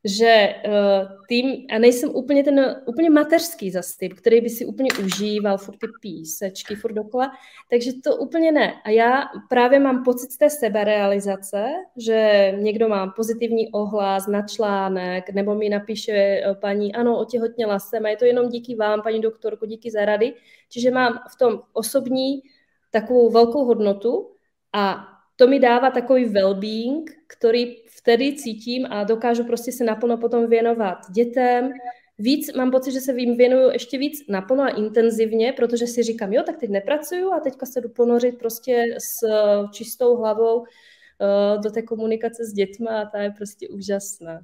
[0.04, 4.90] že uh, tým, a nejsem úplně ten úplně mateřský zase typ, který by si úplně
[5.04, 7.32] užíval furt ty písečky, furt dokola,
[7.70, 8.74] takže to úplně ne.
[8.84, 15.54] A já právě mám pocit té seberealizace, že někdo má pozitivní ohlas na článek, nebo
[15.54, 19.66] mi napíše eh, paní, ano, otěhotněla jsem a je to jenom díky vám, paní doktorko,
[19.66, 20.34] díky za rady.
[20.68, 22.42] Čiže mám v tom osobní
[22.90, 24.30] takovou velkou hodnotu
[24.72, 25.06] a
[25.40, 30.98] to mi dává takový well-being, který vtedy cítím a dokážu prostě se naplno potom věnovat
[31.10, 31.72] dětem.
[32.18, 36.32] Víc, mám pocit, že se jim věnuju ještě víc naplno a intenzivně, protože si říkám,
[36.32, 39.28] jo, tak teď nepracuju a teďka se jdu ponořit prostě s
[39.72, 44.40] čistou hlavou uh, do té komunikace s dětma a ta je prostě úžasná.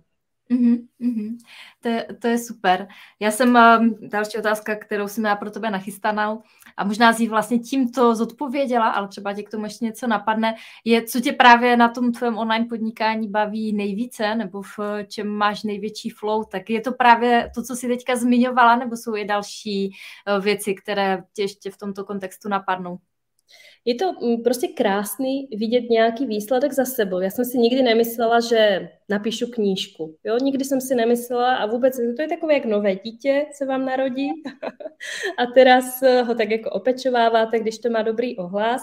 [0.50, 1.36] Mm-hmm, mm-hmm.
[1.80, 2.88] To, je, to je super.
[3.20, 6.42] Já jsem, um, další otázka, kterou jsem já pro tebe nachystanou
[6.76, 10.54] a možná si vlastně tímto zodpověděla, ale třeba tě k tomu ještě něco napadne,
[10.84, 14.78] je, co tě právě na tom tvém online podnikání baví nejvíce, nebo v
[15.08, 19.16] čem máš největší flow, tak je to právě to, co jsi teďka zmiňovala, nebo jsou
[19.16, 19.90] i další
[20.36, 22.98] uh, věci, které tě ještě v tomto kontextu napadnou?
[23.88, 27.20] Je to mm, prostě krásný vidět nějaký výsledek za sebou.
[27.20, 30.16] Já jsem si nikdy nemyslela, že napíšu knížku.
[30.24, 30.36] Jo?
[30.42, 34.28] Nikdy jsem si nemyslela a vůbec to je takové, jak nové dítě se vám narodí
[35.38, 38.82] a teraz ho tak jako opečováváte, když to má dobrý ohlas.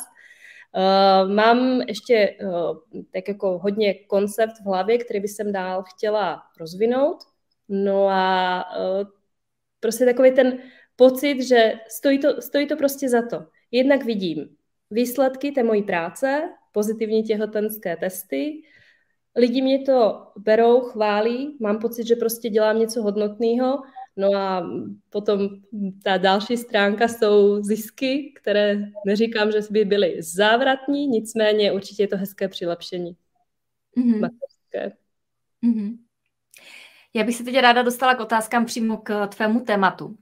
[0.76, 6.44] Uh, mám ještě uh, tak jako hodně koncept v hlavě, který by jsem dál chtěla
[6.60, 7.18] rozvinout.
[7.70, 9.08] No a uh,
[9.80, 10.58] prostě takový ten
[10.96, 13.46] pocit, že stojí to, stojí to prostě za to.
[13.72, 14.56] Jednak vidím
[14.93, 18.62] výsledky té mojí práce, pozitivní těhotenské testy.
[19.36, 23.82] Lidi mě to berou, chválí, mám pocit, že prostě dělám něco hodnotného.
[24.17, 24.69] No a
[25.10, 25.49] potom
[26.03, 32.17] ta další stránka jsou zisky, které neříkám, že by byly závratní, nicméně určitě je to
[32.17, 33.17] hezké přilepšení.
[33.97, 34.29] Mm-hmm.
[35.63, 35.97] Mm-hmm.
[37.13, 40.17] Já bych se teď ráda dostala k otázkám přímo k tvému tématu.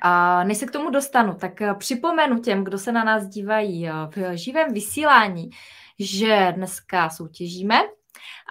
[0.00, 3.88] A než se k tomu dostanu, tak eh, připomenu těm, kdo se na nás dívají
[3.88, 5.50] eh, v živém vysílání,
[5.98, 7.76] že dneska soutěžíme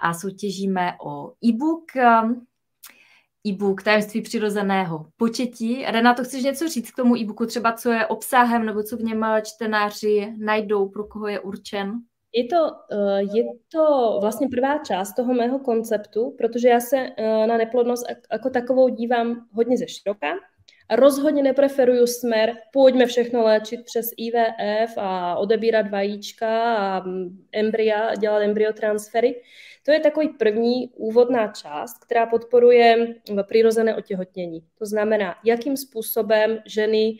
[0.02, 2.22] a soutěžíme o e-book, eh,
[3.46, 5.84] e-book Tajemství přirozeného početí.
[5.84, 9.26] Renato, chceš něco říct k tomu e-booku, třeba co je obsahem, nebo co v něm
[9.42, 11.92] čtenáři najdou, pro koho je určen?
[12.34, 12.56] Je to,
[13.36, 17.08] je to vlastně prvá část toho mého konceptu, protože já se
[17.48, 20.26] na neplodnost jako takovou dívám hodně ze široka
[20.96, 27.04] rozhodně nepreferuju smer, pojďme všechno léčit přes IVF a odebírat vajíčka a
[27.52, 29.42] embrya, dělat embryotransfery.
[29.82, 34.64] To je takový první úvodná část, která podporuje přirozené otěhotnění.
[34.78, 37.18] To znamená, jakým způsobem ženy,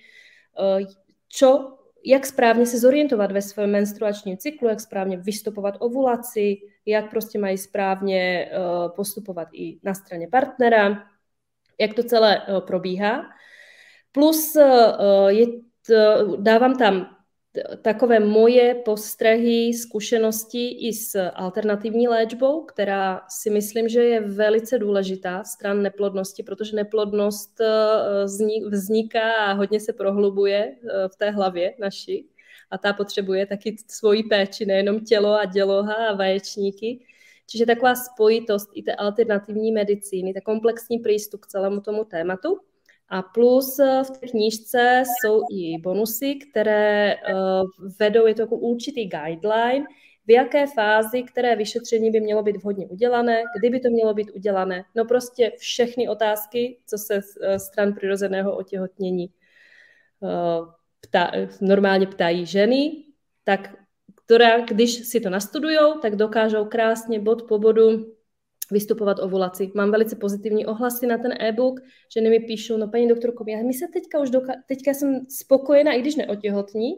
[0.59, 0.85] eh,
[1.29, 6.57] čo, jak správně se zorientovat ve svém menstruačním cyklu, jak správně vystupovat ovulaci,
[6.87, 8.59] jak prostě mají správně eh,
[8.97, 11.05] postupovat i na straně partnera,
[11.81, 13.25] jak to celé eh, probíhá.
[14.13, 14.57] Plus
[15.29, 15.47] je,
[16.39, 17.07] dávám tam
[17.83, 25.45] takové moje postřehy, zkušenosti i s alternativní léčbou, která si myslím, že je velice důležitá
[25.45, 28.25] stran neplodnosti, protože neplodnost eh,
[28.71, 32.29] vzniká a hodně se prohlubuje eh, v té hlavě naší
[32.71, 37.05] a ta potřebuje taky svoji péči, nejenom tělo a děloha a vaječníky.
[37.47, 42.59] Čiže taková spojitost i té alternativní medicíny, ten komplexní přístup k celému tomu tématu–
[43.09, 47.62] a plus eh, v té knížce jsou i bonusy, které uh,
[48.00, 49.84] vedou, je to jako určitý guideline,
[50.26, 54.30] v jaké fázi, které vyšetření by mělo být vhodně udělané, kdy by to mělo být
[54.34, 54.84] udělané.
[54.94, 59.30] No prostě všechny otázky, co se uh, stran přirozeného otěhotnění
[61.00, 63.05] ptá, normálně ptají ženy,
[63.44, 63.74] tak
[64.24, 68.14] která, když si to nastudujou, tak dokážou krásně bod po bodu
[68.71, 69.73] vystupovat ovulaci.
[69.75, 71.81] Mám velice pozitivní ohlasy na ten e-book,
[72.15, 75.93] že mi píšou, no paní doktorko, já mi se teďka už doka- teďka jsem spokojená,
[75.93, 76.93] i když neotěhotní,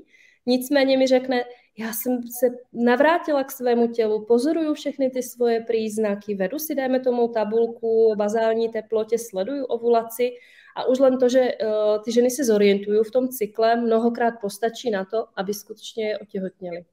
[0.47, 1.45] nicméně mi řekne,
[1.79, 7.01] já jsem se navrátila k svému tělu, pozoruju všechny ty svoje příznaky, vedu si, dejme
[7.01, 10.31] tomu tabulku o bazální teplotě, sleduju ovulaci
[10.77, 14.91] a už len to, že uh, ty ženy se zorientují v tom cykle, mnohokrát postačí
[14.91, 16.85] na to, aby skutečně je otěhotněly.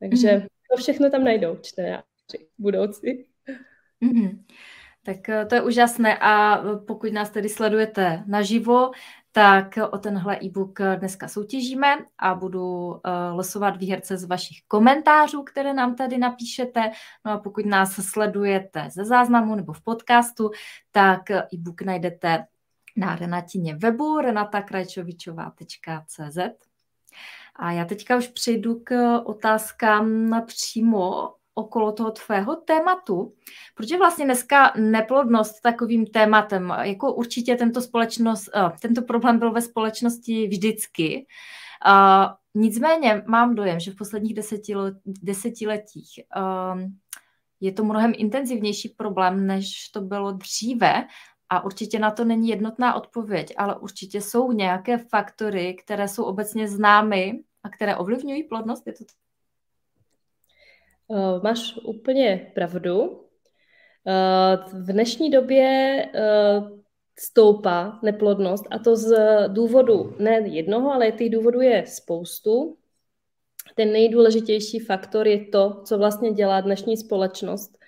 [0.00, 0.42] Takže mm.
[0.42, 2.04] to všechno tam najdou čtenáři
[2.58, 3.33] budoucí.
[4.04, 4.44] Mm-hmm.
[5.04, 8.90] Tak eh, to je úžasné a eh, pokud nás tedy sledujete naživo,
[9.32, 13.00] tak o tenhle e-book eh, dneska soutěžíme a budu
[13.32, 16.90] losovat výherce z vašich komentářů, které nám tady napíšete.
[17.24, 20.50] No a pokud nás sledujete ze záznamu nebo v podcastu,
[20.92, 22.44] tak e-book najdete
[22.96, 26.38] na Renatině webu renatakrajčovičová.cz
[27.56, 33.34] A já teďka už přejdu k otázkám přímo okolo toho tvého tématu,
[33.74, 39.62] protože vlastně dneska neplodnost takovým tématem, jako určitě tento, společnost, uh, tento problém byl ve
[39.62, 41.26] společnosti vždycky,
[42.54, 44.34] nicméně mám dojem, že v posledních
[45.22, 46.80] desetiletích, uh,
[47.60, 51.06] je to mnohem intenzivnější problém, než to bylo dříve.
[51.48, 56.68] A určitě na to není jednotná odpověď, ale určitě jsou nějaké faktory, které jsou obecně
[56.68, 58.86] známy a které ovlivňují plodnost.
[58.86, 59.04] Je to
[61.08, 63.02] Uh, máš úplně pravdu.
[63.02, 66.78] Uh, v dnešní době uh,
[67.18, 69.16] stoupá neplodnost a to z
[69.48, 72.76] důvodu ne jednoho, ale těch důvodů je spoustu.
[73.76, 77.78] Ten nejdůležitější faktor je to, co vlastně dělá dnešní společnost.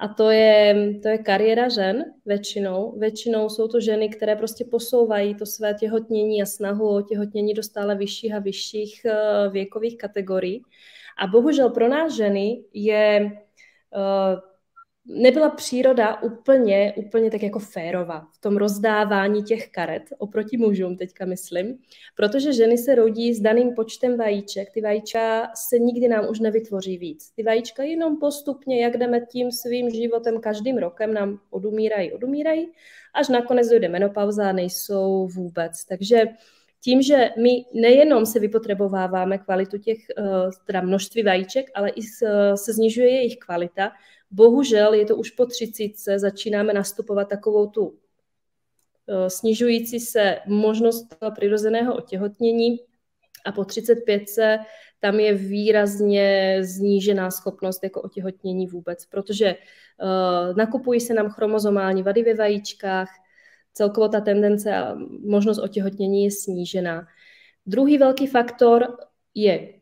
[0.00, 2.98] A to je, to je kariéra žen většinou.
[2.98, 7.62] Většinou jsou to ženy, které prostě posouvají to své těhotnění a snahu o těhotnění do
[7.62, 9.06] stále vyšších a vyšších
[9.50, 10.62] věkových kategorií.
[11.18, 13.32] A bohužel pro nás ženy je
[13.94, 14.40] uh,
[15.06, 21.24] nebyla příroda úplně, úplně tak jako férová v tom rozdávání těch karet oproti mužům, teďka
[21.24, 21.78] myslím,
[22.16, 26.98] protože ženy se rodí s daným počtem vajíček, ty vajíčka se nikdy nám už nevytvoří
[26.98, 27.30] víc.
[27.30, 32.72] Ty vajíčka jenom postupně, jak jdeme tím svým životem každým rokem, nám odumírají, odumírají,
[33.14, 35.84] až nakonec dojde menopauza a nejsou vůbec.
[35.84, 36.24] Takže
[36.84, 40.22] tím, že my nejenom se vypotřebováváme kvalitu těch, eh,
[40.66, 42.02] teda množství vajíček, ale i
[42.54, 43.92] se znižuje jejich kvalita.
[44.30, 47.98] Bohužel je to už po 30, začínáme nastupovat takovou tu
[49.08, 52.76] eh, snižující se možnost přirozeného otěhotnění
[53.44, 54.58] a po 35 se
[55.00, 62.22] tam je výrazně znížená schopnost jako otěhotnění vůbec, protože uh, nakupují se nám chromozomální vady
[62.22, 63.08] ve vajíčkách,
[63.74, 64.94] celkovo ta tendence a
[65.26, 67.06] možnost otěhotnění je snížená.
[67.66, 68.96] Druhý velký faktor
[69.34, 69.74] je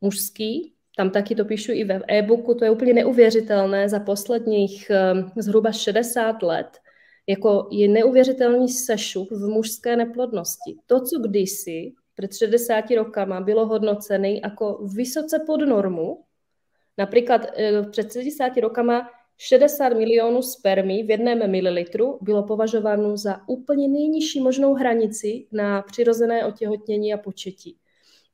[0.00, 5.30] mužský, tam taky to píšu i ve e-booku, to je úplně neuvěřitelné za posledních ehm,
[5.36, 6.78] zhruba 60 let,
[7.26, 10.76] jako je neuvěřitelný sešup v mužské neplodnosti.
[10.86, 16.24] To, co kdysi před 60 rokama bylo hodnocené jako vysoce pod normu,
[16.98, 23.88] například eh, před 60 rokama 60 milionů spermí v jedném mililitru bylo považováno za úplně
[23.88, 27.76] nejnižší možnou hranici na přirozené otěhotnění a početí.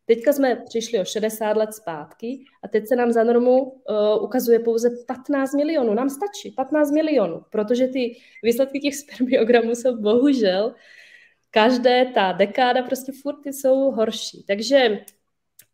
[0.06, 4.58] Teďka jsme přišli o 60 let zpátky a teď se nám za normu uh, ukazuje
[4.58, 5.94] pouze 15 milionů.
[5.94, 10.74] Nám stačí 15 milionů, protože ty výsledky těch spermiogramů jsou bohužel
[11.50, 14.44] každé ta dekáda prostě furt jsou horší.
[14.46, 15.04] Takže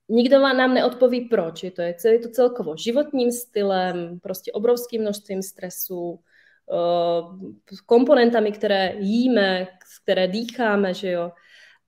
[0.09, 1.63] nikdo vám nám neodpoví proč.
[1.63, 6.21] Je to, je celé to celkovo životním stylem, prostě obrovským množstvím stresu,
[6.73, 9.67] eh, komponentami, které jíme,
[10.03, 11.31] které dýcháme, že jo,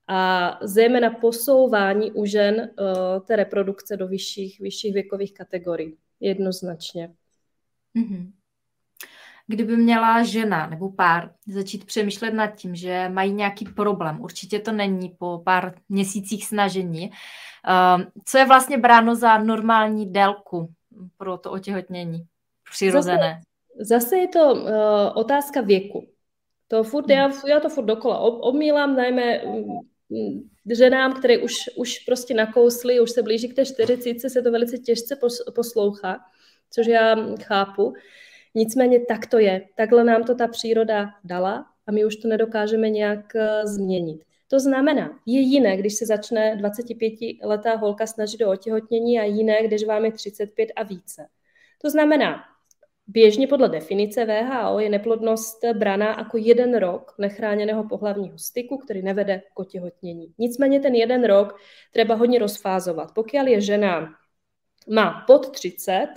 [0.08, 5.96] a zejména posouvání u žen uh, té reprodukce do vyšších, vyšších věkových kategorií.
[6.20, 7.14] Jednoznačně.
[7.96, 8.32] Mm-hmm.
[9.50, 14.72] Kdyby měla žena nebo pár začít přemýšlet nad tím, že mají nějaký problém, určitě to
[14.72, 20.68] není po pár měsících snažení, uh, co je vlastně bráno za normální délku
[21.16, 22.24] pro to otěhotnění
[22.70, 23.40] přirozené?
[23.78, 24.70] Zase, zase je to uh,
[25.14, 26.06] otázka věku.
[26.68, 29.40] To furt, já, já to furt dokola obmílám, najmä
[30.70, 34.78] ženám, které už, už prostě nakously, už se blíží k té 40, se to velice
[34.78, 35.18] těžce
[35.54, 36.18] poslouchá,
[36.70, 37.94] což já chápu.
[38.54, 39.62] Nicméně tak to je.
[39.76, 44.24] Takhle nám to ta příroda dala a my už to nedokážeme nějak eh, změnit.
[44.48, 49.84] To znamená, je jiné, když se začne 25-letá holka snažit o otěhotnění a jiné, když
[49.84, 51.26] vám je 35 a více.
[51.82, 52.44] To znamená,
[53.10, 59.42] Běžně podle definice VHO je neplodnost braná jako jeden rok nechráněného pohlavního styku, který nevede
[59.54, 60.34] k otěhotnění.
[60.38, 61.56] Nicméně ten jeden rok
[61.92, 63.14] treba hodně rozfázovat.
[63.14, 64.14] Pokud je žena
[64.90, 66.08] má pod 30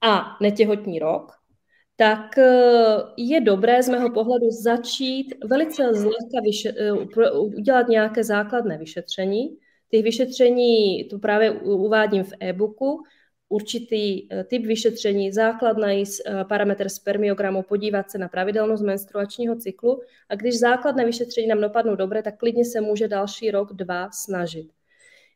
[0.00, 1.32] a netěhotní rok,
[2.00, 6.92] tak eh, je dobré z mého pohledu začít velice zlehka eh,
[7.30, 9.56] udělat nějaké základné vyšetření.
[9.90, 13.02] Těch vyšetření, to právě uvádím v e-booku,
[13.48, 16.04] určitý eh, typ vyšetření, základný
[16.48, 22.22] parametr spermiogramu, podívat se na pravidelnost menstruačního cyklu a když základné vyšetření nám dopadnou dobře,
[22.22, 24.79] tak klidně se může další rok, dva snažit.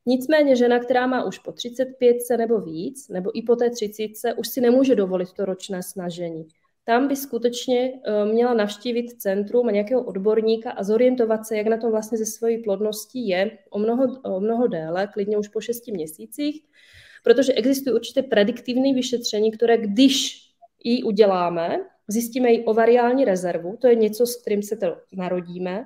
[0.07, 4.49] Nicméně žena, která má už po 35 nebo víc, nebo i po té 30, už
[4.49, 6.49] si nemůže dovolit to ročné snažení.
[6.85, 11.77] Tam by skutečně eh, měla navštívit centrum a nějakého odborníka a zorientovat se, jak na
[11.77, 15.89] tom vlastně ze svojí plodností je o mnoho, o mnoho déle, klidně už po 6
[15.89, 16.63] měsících,
[17.25, 20.45] protože existují určité prediktivní vyšetření, které když
[20.85, 21.79] ji uděláme,
[22.09, 25.85] zjistíme i ovariální rezervu, to je něco, s kterým se to narodíme,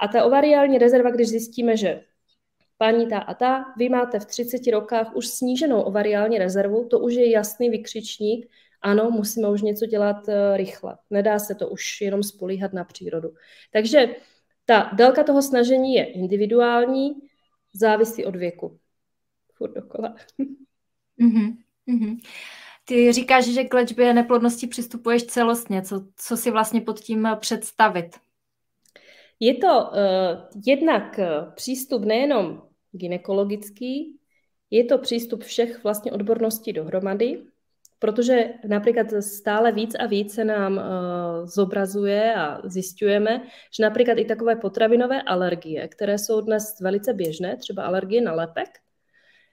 [0.00, 2.00] a ta ovariální rezerva, když zjistíme, že
[2.82, 7.14] paní ta a ta, vy máte v 30 rokách už sníženou ovariální rezervu, to už
[7.14, 10.98] je jasný vykřičník, ano, musíme už něco dělat uh, rychle.
[11.10, 13.34] Nedá se to už jenom spolíhat na přírodu.
[13.72, 14.06] Takže
[14.64, 17.14] ta délka toho snažení je individuální,
[17.72, 18.78] závisí od věku.
[19.54, 20.14] Furt dokola.
[21.20, 21.56] Mm-hmm.
[21.88, 22.20] Mm-hmm.
[22.84, 25.82] Ty říkáš, že k léčbě neplodnosti přistupuješ celostně.
[25.82, 28.10] Co, co si vlastně pod tím představit?
[29.40, 34.18] Je to uh, jednak eh, přístup nejenom ginekologický,
[34.70, 37.42] je to přístup všech vlastně odborností dohromady,
[37.98, 40.82] protože například stále víc a víc se nám uh,
[41.46, 43.42] zobrazuje a zjišťujeme,
[43.76, 48.68] že například i takové potravinové alergie, které jsou dnes velice běžné, třeba alergie na lepek,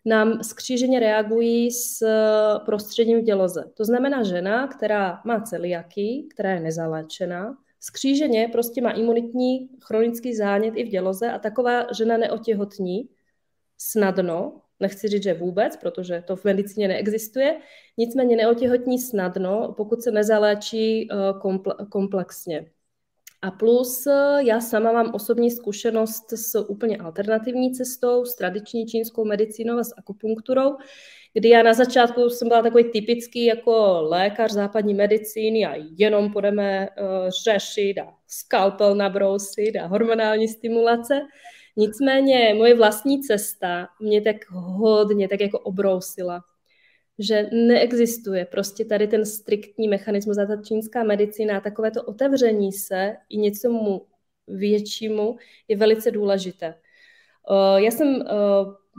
[0.05, 3.63] nám skříženě reagují s eh, prostředím v děloze.
[3.77, 10.73] To znamená žena, která má celiaky, která je nezaléčená, skříženě prostě má imunitní chronický zánět
[10.77, 13.09] i v děloze a taková žena neotěhotní
[13.81, 17.57] snadno, nechci říct, že vůbec, protože to v medicíně neexistuje,
[17.97, 21.15] nicméně neotěhotní snadno, pokud se nezaléčí eh,
[21.89, 22.65] komplexně.
[23.41, 29.25] A plus eh, já sama mám osobní zkušenost s úplně alternativní cestou, s tradiční čínskou
[29.25, 30.77] medicínou a s akupunkturou,
[31.33, 36.89] kdy já na začátku jsem byla takový typický jako lékař západní medicíny a jenom budeme
[36.89, 41.21] uh, řešit a skalpel nabrousit a hormonální stimulace.
[41.79, 46.41] Nicméně moje vlastní cesta mě tak hodně tak jako obrousila
[47.19, 53.15] že neexistuje prostě tady ten striktní mechanismus a ta čínská medicína, takové to otevření se
[53.29, 54.05] i něčemu
[54.47, 56.65] většímu je velice důležité.
[56.67, 58.25] Eh, já jsem, eh,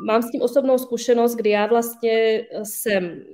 [0.07, 3.25] mám s tím osobnou zkušenost, kdy já vlastně jsem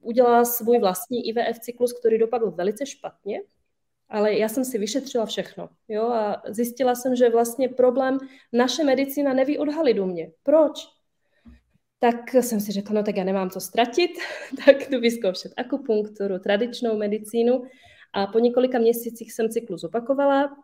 [0.00, 3.40] udělala svůj vlastní IVF cyklus, který dopadl velice špatně,
[4.08, 5.68] ale já jsem si vyšetřila všechno.
[5.88, 8.18] Jo, a zjistila jsem, že vlastně problém
[8.52, 10.30] naše medicína neví odhalit u mě.
[10.42, 10.96] Proč?
[11.98, 14.10] tak jsem si řekla, no tak já nemám co ztratit,
[14.66, 17.62] tak jdu vyzkoušet akupunkturu, tradičnou medicínu
[18.12, 20.56] a po několika měsících jsem cyklus opakovala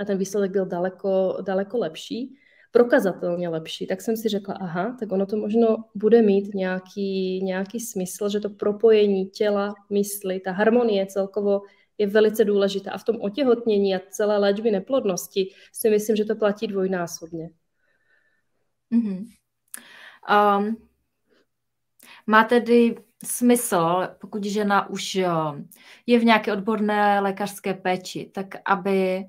[0.00, 2.34] a ten výsledek byl daleko, daleko lepší,
[2.70, 7.80] prokazatelně lepší, tak jsem si řekla, aha, tak ono to možno bude mít nějaký, nějaký
[7.80, 11.62] smysl, že to propojení těla, mysli, ta harmonie celkovo
[12.00, 16.36] je velice důležitá a v tom otěhotnění a celé léčby neplodnosti si myslím, že to
[16.36, 17.50] platí dvojnásobně.
[18.92, 19.26] Mm-hmm.
[20.58, 20.76] Um,
[22.26, 25.14] má tedy smysl, pokud žena už
[26.06, 29.24] je v nějaké odborné lékařské péči, tak aby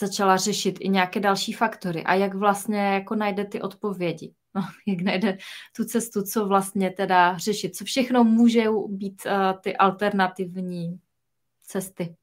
[0.00, 4.34] začala řešit i nějaké další faktory a jak vlastně jako najde ty odpovědi.
[4.54, 5.38] No, jak najde
[5.76, 11.00] tu cestu, co vlastně teda řešit, co všechno může být uh, ty alternativní
[11.74, 12.14] cesty.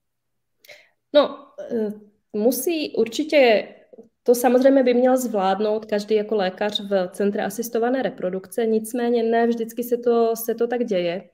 [1.14, 1.91] No, uh,
[2.34, 3.68] musí určitě
[4.24, 9.84] to samozřejmě by měl zvládnout každý jako lékař v centre asistované reprodukce, nicméně ne vždycky
[9.84, 11.30] se to, se to tak děje.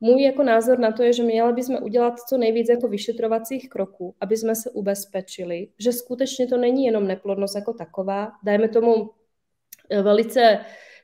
[0.00, 4.14] Můj jako názor na to je, že měli bychom udělat co nejvíc jako vyšetrovacích kroků,
[4.20, 8.32] aby jsme se ubezpečili, že skutečně to není jenom neplodnost jako taková.
[8.44, 9.10] Dajme tomu
[9.90, 10.58] eh, velice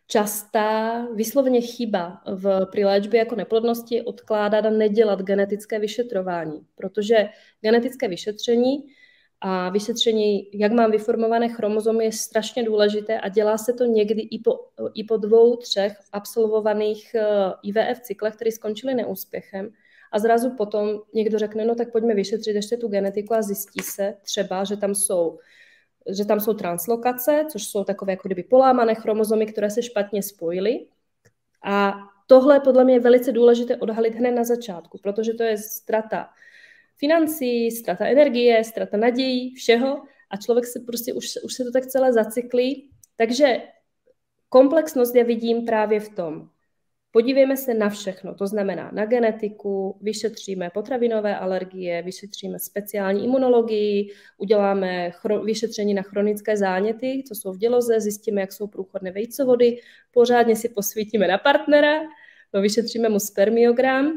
[0.09, 7.29] častá vysloveně chyba v, při léčbě jako neplodnosti odkládat a nedělat genetické vyšetrování, protože
[7.61, 8.85] genetické vyšetření
[9.41, 14.39] a vyšetření, jak mám vyformované chromozomy, je strašně důležité a dělá se to někdy i
[14.39, 14.59] po,
[14.95, 17.25] i po dvou, třech absolvovaných eh,
[17.63, 19.71] IVF cyklech, které skončily neúspěchem.
[20.13, 24.15] A zrazu potom někdo řekne, no tak pojďme vyšetřit ještě tu genetiku a zjistí se
[24.23, 25.39] třeba, že tam jsou
[26.17, 30.87] že tam jsou translokace, což jsou takové jako kdyby polámané chromozomy, které se špatně spojily.
[31.65, 31.95] A
[32.27, 36.29] tohle podle mě je velice důležité odhalit hned na začátku, protože to je strata
[36.97, 41.87] financí, strata energie, strata nadějí, všeho a člověk se prostě už, už se to tak
[41.87, 42.91] celé zacyklí.
[43.17, 43.63] Takže
[44.49, 46.49] komplexnost já vidím právě v tom.
[47.11, 55.11] Podívejme se na všechno, to znamená na genetiku, vyšetříme potravinové alergie, vyšetříme speciální imunologii, uděláme
[55.11, 59.81] chro- vyšetření na chronické záněty, co jsou v děloze, zjistíme, jak jsou průchodné vejcovody,
[60.13, 62.01] pořádně si posvítíme na partnera,
[62.55, 64.13] no, vyšetříme mu spermiogram,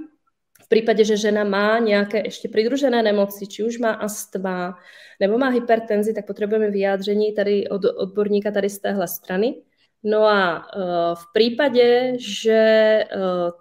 [0.63, 4.77] v případě, že žena má nějaké ještě přidružené nemoci, či už má astma
[5.19, 9.55] nebo má hypertenzi, tak potřebujeme vyjádření tady od odborníka tady z téhle strany.
[10.03, 13.51] No a uh, v případě, že uh,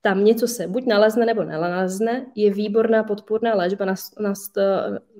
[0.00, 3.86] tam něco se buď nalezne nebo nenalezne, je výborná podpůrná léčba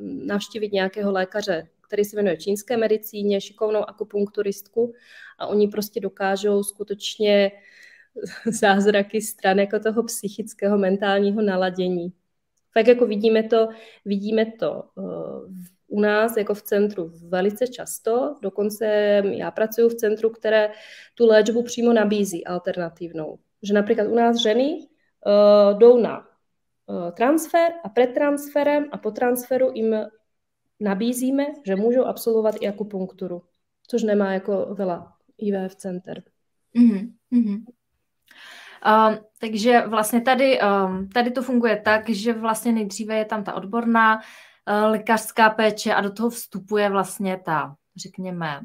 [0.01, 4.93] navštívit nějakého lékaře, který se věnuje čínské medicíně, šikovnou akupunkturistku
[5.39, 7.53] a oni prostě dokážou skutečně
[8.61, 12.13] zázraky stran jako toho psychického, mentálního naladění.
[12.75, 13.69] Tak jako vidíme to,
[14.05, 15.49] vidíme to uh,
[15.95, 18.87] u nás jako v centru velice často, dokonce
[19.25, 20.71] já pracuji v centru, které
[21.15, 23.39] tu léčbu přímo nabízí alternativnou.
[23.63, 29.11] Že například u nás ženy uh, jdou na uh, transfer a před transferem a po
[29.11, 29.97] transferu jim
[30.81, 33.43] nabízíme, že můžou absolvovat i akupunkturu,
[33.87, 36.23] což nemá jako vela IVF center.
[36.77, 37.65] Mm-hmm.
[38.87, 43.55] Um, takže vlastně tady, um, tady to funguje tak, že vlastně nejdříve je tam ta
[43.55, 44.23] odborná uh,
[44.67, 48.61] lékařská péče a do toho vstupuje vlastně ta, řekněme,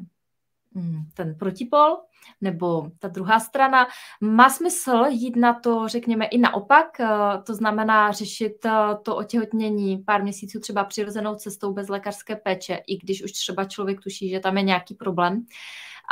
[0.74, 1.96] um, ten protipol,
[2.40, 3.86] nebo ta druhá strana.
[4.20, 7.06] Má smysl jít na to, řekněme, i naopak, uh,
[7.44, 8.72] to znamená řešit uh,
[9.02, 14.00] to otěhotnění pár měsíců třeba přirozenou cestou bez lékařské péče, i když už třeba člověk
[14.00, 15.44] tuší, že tam je nějaký problém.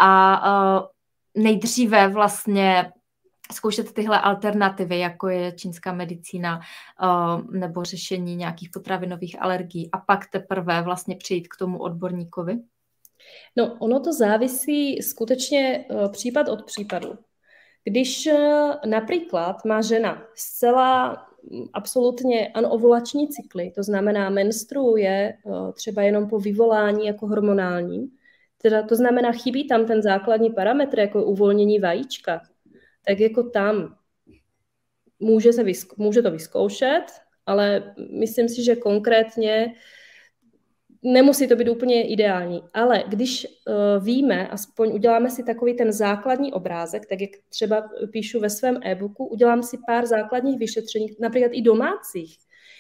[0.01, 0.43] A
[1.35, 2.93] nejdříve vlastně
[3.53, 6.61] zkoušet tyhle alternativy, jako je čínská medicína
[7.03, 12.59] uh, nebo řešení nějakých potravinových alergií a pak teprve vlastně přijít k tomu odborníkovi?
[13.57, 17.13] No, ono to závisí skutečně uh, případ od případu.
[17.85, 21.09] Když uh, například má žena zcela
[21.51, 25.35] mm, absolutně anovulační cykly, to znamená menstruuje
[25.75, 28.11] třeba jenom po vyvolání jako hormonální,
[28.63, 32.41] teda to znamená chybí tam ten základní parametr jako uvolnění vajíčka,
[33.07, 33.97] tak jako tam
[35.21, 37.05] může, se vysk- může to vyzkoušet,
[37.47, 39.75] ale myslím si, že konkrétně
[41.03, 42.63] nemusí to být úplně ideální.
[42.75, 48.41] Ale když uh, víme, aspoň uděláme si takový ten základní obrázek, tak jak třeba píšu
[48.41, 52.37] ve svém e-booku, udělám si pár základních vyšetření, například i domácích.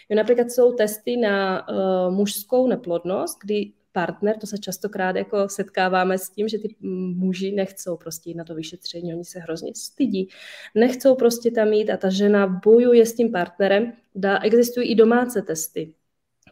[0.09, 6.18] Jo, například jsou testy na uh, mužskou neplodnost, kdy partner, to se častokrát jako setkáváme
[6.18, 6.76] s tím, že ty
[7.16, 10.28] muži nechcou prostě jít na to vyšetření, oni se hrozně stydí,
[10.74, 13.92] nechcou prostě tam jít a ta žena bojuje s tím partnerem.
[14.14, 15.94] Dá, existují i domácí testy,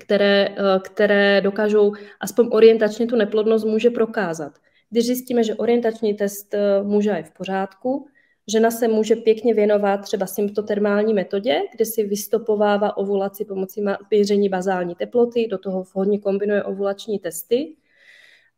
[0.00, 4.52] které, eh, které dokážou aspoň orientačně tu neplodnost může prokázat.
[4.90, 8.06] Když zjistíme, že orientační test eh, muže je v pořádku,
[8.48, 14.94] Žena se může pěkně věnovat třeba symptotermální metodě, kde si vystopovává ovulaci pomocí měření bazální
[14.94, 17.76] teploty, do toho vhodně kombinuje ovulační testy.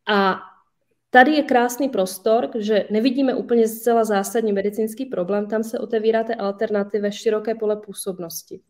[0.09, 0.41] A
[1.11, 6.34] tady je krásný prostor, že nevidíme úplně zcela zásadní medicínský problém, tam se otevírá té
[6.34, 8.61] alternativy široké pole působnosti.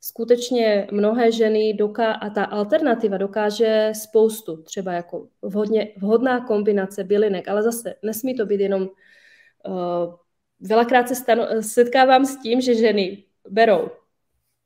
[0.00, 7.48] Skutečně mnohé ženy doká- a ta alternativa dokáže spoustu, třeba jako vhodně, vhodná kombinace bylinek,
[7.48, 10.14] ale zase nesmí to být jenom uh,
[10.60, 13.90] Velakrát se stanu, setkávám s tím, že ženy berou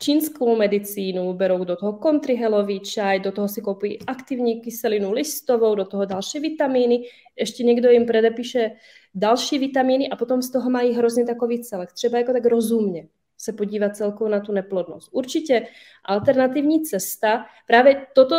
[0.02, 5.84] čínskou medicínu, berou do toho kontrihelový čaj, do toho si koupí aktivní kyselinu listovou, do
[5.84, 7.04] toho další vitamíny,
[7.36, 8.70] ještě někdo jim předepíše
[9.14, 11.92] další vitamíny a potom z toho mají hrozně takový celek.
[11.92, 15.08] Třeba jako tak rozumně se podívat celkově na tu neplodnost.
[15.12, 15.66] Určitě
[16.04, 18.36] alternativní cesta, právě toto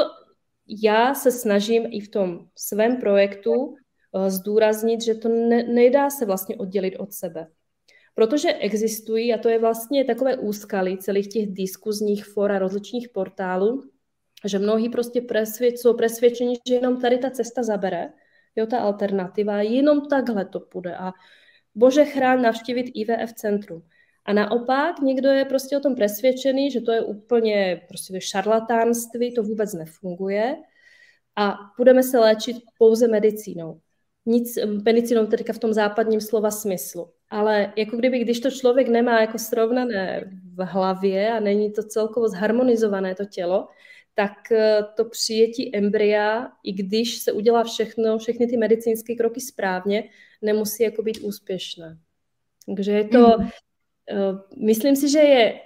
[0.67, 3.75] já se snažím i v tom svém projektu
[4.27, 7.47] zdůraznit, že to ne, nedá se vlastně oddělit od sebe.
[8.15, 13.83] Protože existují, a to je vlastně takové úskaly celých těch diskuzních for a rozličných portálů,
[14.45, 18.13] že mnohí prostě presvěd, jsou presvědčeni, že jenom tady ta cesta zabere,
[18.55, 21.11] jo, ta alternativa, jenom takhle to půjde a
[21.75, 23.83] bože chrán navštívit IVF centrum.
[24.25, 29.43] A naopak někdo je prostě o tom přesvědčený, že to je úplně prostě šarlatánství, to
[29.43, 30.55] vůbec nefunguje
[31.35, 33.81] a budeme se léčit pouze medicínou.
[34.25, 37.09] Nic, medicínou teďka v tom západním slova smyslu.
[37.29, 42.29] Ale jako kdyby, když to člověk nemá jako srovnané v hlavě a není to celkovo
[42.29, 43.67] zharmonizované to tělo,
[44.15, 50.09] tak eh, to přijetí embrya, i když se udělá všechno, všechny ty medicínské kroky správně,
[50.41, 51.97] nemusí jako být úspěšné.
[52.75, 53.49] Takže je to, mm.
[54.65, 55.59] myslím si, že je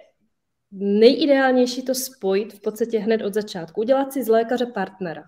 [0.71, 3.81] nejideálnější to spojit v podstatě hned od začátku.
[3.81, 5.23] Udělat si z lékaře partnera.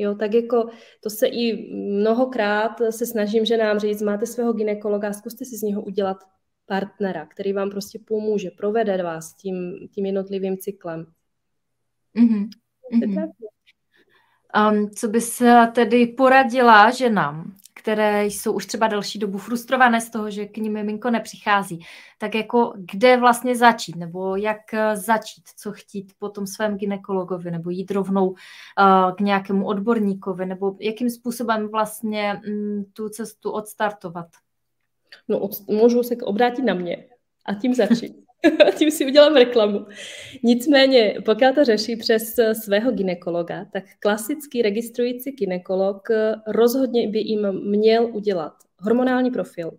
[0.00, 0.68] Jo, tak jako
[1.02, 5.62] to se i mnohokrát se snažím, že nám říct, máte svého ginekologa, zkuste si z
[5.62, 6.16] něho udělat
[6.66, 11.06] partnera, který vám prostě pomůže, provede vás tím, tím jednotlivým cyklem.
[12.16, 12.48] Mm-hmm.
[12.94, 13.30] Mm-hmm.
[14.70, 15.42] Um, co bys
[15.74, 20.72] tedy poradila ženám, které jsou už třeba další dobu frustrované z toho, že k ním
[20.72, 21.80] miminko nepřichází,
[22.18, 27.50] tak jako kde vlastně začít, nebo jak eh, začít, co chtít po tom svém ginekologovi,
[27.50, 28.36] nebo jít rovnou uh,
[29.16, 34.26] k nějakému odborníkovi, nebo jakým způsobem vlastně um, tu cestu odstartovat?
[35.28, 37.06] No, od, můžu se obrátit na mě
[37.46, 38.29] a tím začít.
[38.78, 39.86] tím si udělám reklamu.
[40.42, 42.34] Nicméně, pokud to řeší přes
[42.64, 46.08] svého ginekologa, tak klasický registrující ginekolog
[46.46, 49.70] rozhodně by jim měl udělat hormonální profil,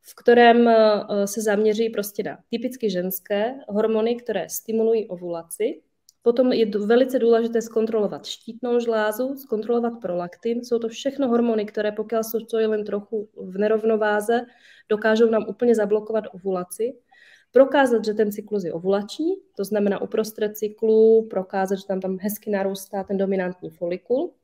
[0.00, 5.80] v kterém eh, se zaměří prostě na typicky ženské hormony, které stimulují ovulaci.
[6.22, 10.64] Potom je velice důležité zkontrolovat štítnou žlázu, zkontrolovat prolaktin.
[10.64, 14.40] Jsou to všechno hormony, které pokud jsou jen trochu v nerovnováze,
[14.88, 16.94] dokážou nám úplně zablokovat ovulaci
[17.52, 22.50] prokázat, že ten cyklus je ovulační, to znamená uprostřed cyklu prokázat, že tam, tam hezky
[22.50, 24.34] narůstá ten dominantní folikul.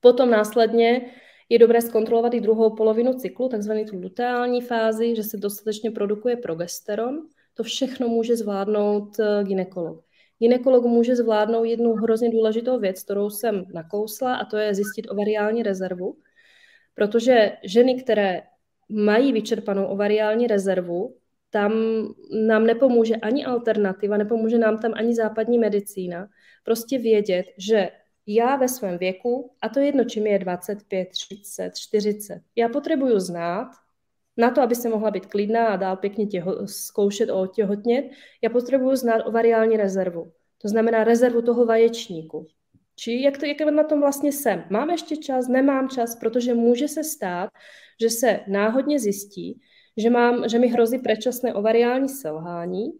[0.00, 1.10] Potom následně
[1.48, 6.36] je dobré zkontrolovat i druhou polovinu cyklu, takzvaný tu luteální fázi, že se dostatečně produkuje
[6.36, 7.28] progesteron.
[7.54, 10.04] To všechno může zvládnout eh, ginekolog.
[10.38, 15.62] Ginekolog může zvládnout jednu hrozně důležitou věc, kterou jsem nakousla, a to je zjistit ovariální
[15.62, 16.16] rezervu.
[16.94, 18.42] Protože ženy, které
[18.88, 21.19] mají vyčerpanou ovariální rezervu,
[21.50, 21.72] tam
[22.46, 26.28] nám nepomůže ani alternativa, nepomůže nám tam ani západní medicína.
[26.64, 27.90] Prostě vědět, že
[28.26, 33.70] já ve svém věku, a to jedno, čím je 25, 30, 40, já potřebuju znát,
[34.36, 38.04] na to, aby se mohla být klidná a dál pěkně těho, zkoušet o těhotnět,
[38.42, 40.32] já potřebuju znát o variální rezervu.
[40.62, 42.46] To znamená rezervu toho vaječníku.
[42.96, 44.64] Či jak, to, jak na tom vlastně jsem?
[44.70, 47.50] Mám ještě čas, nemám čas, protože může se stát,
[48.00, 49.60] že se náhodně zjistí,
[50.00, 52.92] že, mám, že mi hrozí předčasné ovariální selhání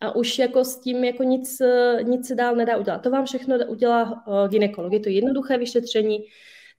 [0.00, 1.62] a už jako s tím jako nic,
[2.02, 2.98] nic se dál nedá udělat.
[2.98, 4.92] To vám všechno udělá uh, ginekolog.
[4.92, 6.24] Je to jednoduché vyšetření.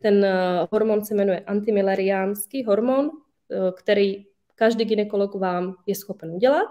[0.01, 3.11] Ten uh, hormon se jmenuje antimileriánský hormon, uh,
[3.77, 4.25] který
[4.55, 6.69] každý ginekolog vám je schopen udělat,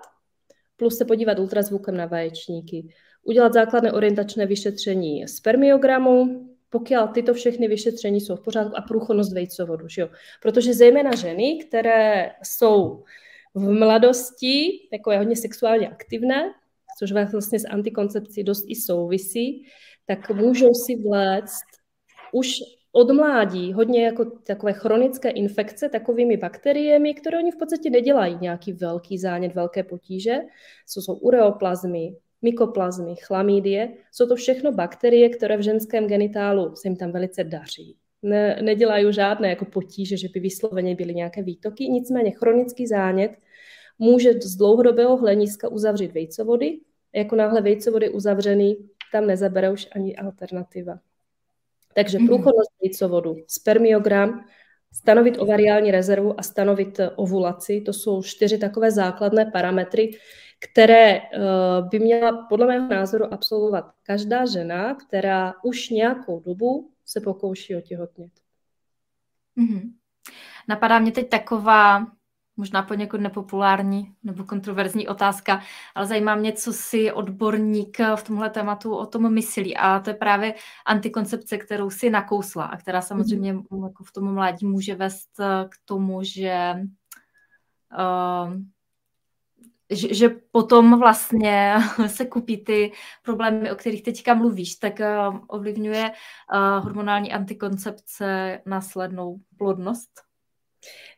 [0.77, 2.89] plus se podívat ultrazvukem na vaječníky,
[3.23, 9.89] udělat základné orientačné vyšetření spermiogramu, pokud tyto všechny vyšetření jsou v pořádku a průchodnost vejcovodu.
[9.89, 10.09] Že jo?
[10.43, 13.05] Protože zejména ženy, které jsou
[13.55, 16.51] v mladosti takové hodně sexuálně aktivné,
[16.99, 19.67] což vlastně s antikoncepcí dost i souvisí,
[20.07, 21.65] tak můžou si vléct
[22.33, 22.59] už
[22.93, 28.73] od mládí hodně jako takové chronické infekce takovými bakteriemi, které oni v podstatě nedělají nějaký
[28.73, 30.37] velký zánět, velké potíže.
[30.95, 36.97] To jsou ureoplazmy, mykoplazmy, chlamídie, jsou to všechno bakterie, které v ženském genitálu se jim
[36.97, 37.97] tam velice daří.
[38.23, 43.31] Ne, nedělají žádné jako potíže, že by vysloveně byly nějaké výtoky, nicméně chronický zánět
[43.99, 46.79] může z dlouhodobého hlediska uzavřít vejcovody.
[47.13, 48.77] Jako náhle vejcovody uzavřený,
[49.13, 50.99] tam nezabere už ani alternativa.
[51.95, 52.27] Takže mhm.
[52.27, 54.45] průchodnost vejcovodu, spermiogram,
[54.93, 60.11] stanovit ovariální rezervu a stanovit ovulaci, to jsou čtyři takové základné parametry,
[60.61, 61.23] které eh,
[61.91, 68.33] by měla podle mého názoru absolvovat každá žena, která už nějakou dobu se pokouší otěhotnět.
[69.59, 69.93] Mm-hmm.
[70.69, 72.07] Napadá mě teď taková
[72.57, 75.63] možná poněkud nepopulární nebo kontroverzní otázka,
[75.95, 79.77] ale zajímá mě, co si odborník v tomhle tématu o tom myslí.
[79.77, 80.55] A to je právě
[80.87, 83.85] antikoncepce, kterou si nakousla a která samozřejmě mm-hmm.
[83.85, 85.31] jako v tom mládí může vést
[85.69, 86.75] k tomu, že
[87.99, 88.55] uh,
[89.95, 91.75] že, že potom vlastně
[92.07, 92.93] se kupí ty
[93.23, 100.11] problémy, o kterých teďka mluvíš, tak uh, ovlivňuje uh, hormonální antikoncepce následnou plodnost?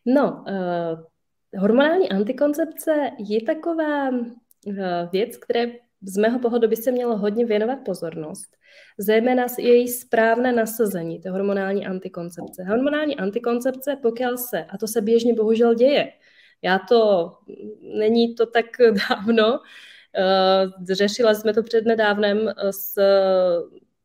[0.06, 4.74] No, uh, hormonální antikoncepce je taková uh,
[5.12, 5.66] věc, které
[6.02, 8.56] z mého pohledu by se mělo hodně věnovat pozornost.
[8.98, 12.64] Zejména její správné nasazení, té hormonální antikoncepce.
[12.64, 16.12] Hormonální antikoncepce, pokud se, a to se běžně bohužel děje,
[16.62, 17.32] já to,
[17.80, 18.66] není to tak
[19.10, 23.00] dávno, uh, řešila jsme to před nedávnem s,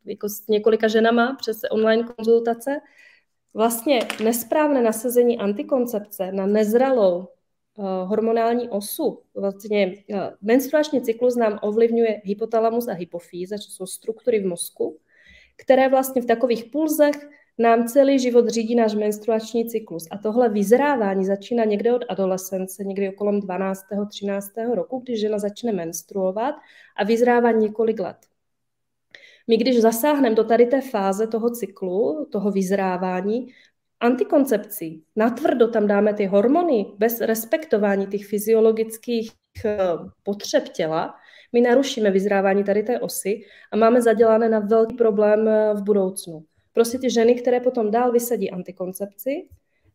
[0.06, 2.80] jako s několika ženama přes online konzultace.
[3.54, 9.94] Vlastně nesprávné nasazení antikoncepce na nezralou uh, hormonální osu, vlastně
[10.42, 15.00] menstruační cyklus nám ovlivňuje hypotalamus a hypofýza, což jsou struktury v mozku,
[15.58, 17.30] které vlastně v takových pulzech
[17.62, 20.08] nám celý život řídí náš menstruační cyklus.
[20.12, 23.86] A tohle vyzrávání začíná někde od adolescence, někdy okolo 12.
[24.10, 24.52] 13.
[24.74, 26.56] roku, když žena začne menstruovat
[26.98, 28.18] a vyzrává několik let.
[29.48, 33.48] My když zasáhneme do tady té fáze toho cyklu, toho vyzrávání,
[34.00, 39.32] antikoncepcí, natvrdo tam dáme ty hormony, bez respektování těch fyziologických
[39.66, 39.78] eh,
[40.24, 41.16] potřeb těla,
[41.54, 43.42] my narušíme vyzrávání tady té osy
[43.72, 46.46] a máme zadělané na velký problém eh, v budoucnu.
[46.74, 49.48] Prostě ty ženy, které potom dál vysadí antikoncepci,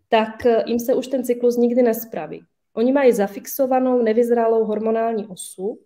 [0.09, 2.45] tak eh, jim se už ten cyklus nikdy nespraví.
[2.75, 5.79] Oni mají zafixovanou nevyzrálou hormonální osu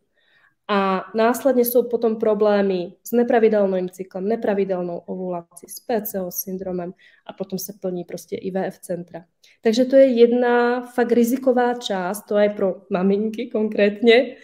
[0.69, 6.95] a následně jsou potom problémy s nepravidelným cyklem, nepravidelnou ovulací, s PCO syndromem
[7.27, 9.25] a potom se plní prostě IVF centra.
[9.63, 14.37] Takže to je jedna fakt riziková část, to je pro maminky konkrétně,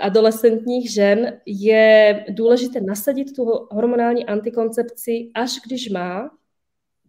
[0.00, 6.30] adolescentních žen je důležité nasadit tu hormonální antikoncepci, až když má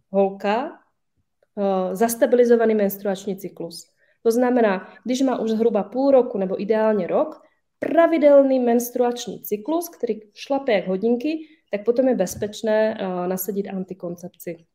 [0.10, 3.92] holka uh, zastabilizovaný menstruační cyklus.
[4.24, 7.42] To znamená, když má už zhruba půl roku nebo ideálně rok,
[7.80, 11.40] pravidelný menstruační cyklus, který šlape jak hodinky,
[11.72, 14.66] tak potom je bezpečné uh, nasadit antikoncepci.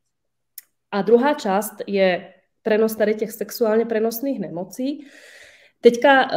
[0.91, 5.07] A druhá část je prenos tady těch sexuálně prenosných nemocí.
[5.81, 6.29] Teďka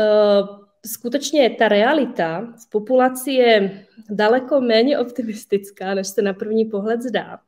[0.85, 7.39] skutečně ta realita v populaci je daleko méně optimistická, než se na první pohled zdá.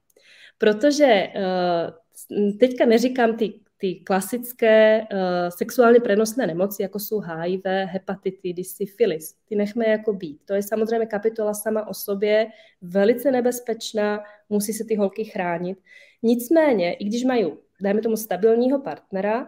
[0.58, 5.18] Protože uh, teďka neříkám ty, ty klasické uh,
[5.50, 9.36] sexuálně prenosné nemoci, jako jsou HIV, hepatitidy, syfilis.
[9.46, 10.40] Ty nechme jako být.
[10.46, 12.48] To je samozřejmě kapitola sama o sobě,
[12.82, 15.78] velice nebezpečná, musí se ty holky chránit.
[16.24, 19.48] Nicméně, i když mají, dajme tomu, stabilního partnera,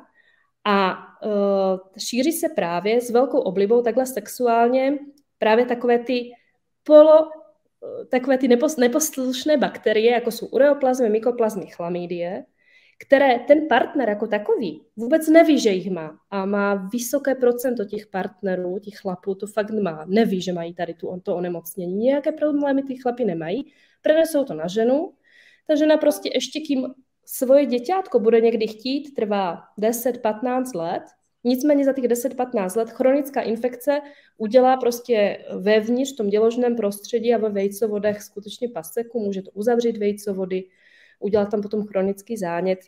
[0.65, 4.97] a uh, šíří se právě s velkou oblibou takhle sexuálně
[5.43, 6.31] právě takové ty
[6.83, 7.29] polo,
[8.01, 12.45] e, takové ty nepos, neposlušné bakterie, jako jsou ureoplazmy, mykoplazmy, chlamydie,
[13.07, 16.19] které ten partner jako takový vůbec neví, že jich má.
[16.29, 20.93] A má vysoké procento těch partnerů, těch chlapů, to fakt má, neví, že mají tady
[20.93, 21.95] tu, to onemocnění.
[21.95, 25.13] Nějaké problémy ty chlapy nemají, prenesou to na ženu,
[25.67, 26.87] ta žena prostě ještě kým
[27.25, 31.03] svoje děťátko bude někdy chtít, trvá 10-15 let,
[31.43, 34.01] nicméně za těch 10-15 let chronická infekce
[34.37, 39.97] udělá prostě vevnitř v tom děložném prostředí a ve vejcovodech skutečně paseku, může to uzavřít
[39.97, 40.63] vejcovody,
[41.19, 42.79] udělat tam potom chronický zánět.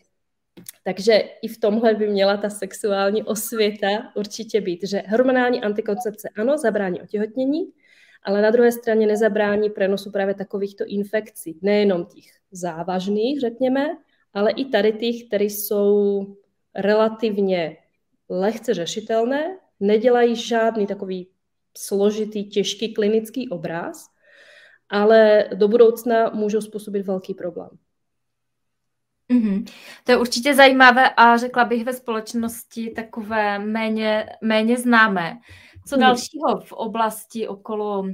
[0.83, 6.57] Takže i v tomhle by měla ta sexuální osvěta určitě být, že hormonální antikoncepce ano,
[6.57, 7.71] zabrání otěhotnění,
[8.23, 13.97] ale na druhé straně nezabrání prenosu právě takovýchto infekcí, nejenom těch závažných, řekněme,
[14.35, 16.25] ale i tady těch, které jsou
[16.75, 17.77] relativně
[18.29, 21.27] lehce řešitelné, nedělají žádný takový
[21.77, 24.05] složitý, těžký klinický obraz,
[24.89, 27.69] ale do budoucna můžou způsobit velký problém.
[29.31, 29.65] Mm-hmm.
[30.03, 35.37] To je určitě zajímavé a řekla bych ve společnosti takové méně, méně známé.
[35.87, 38.05] Co dalšího v oblasti okolo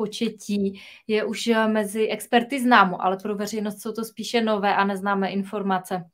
[0.00, 4.84] početí je už eh, mezi experty známo, ale pro veřejnost jsou to spíše nové a
[4.84, 6.04] neznámé informace.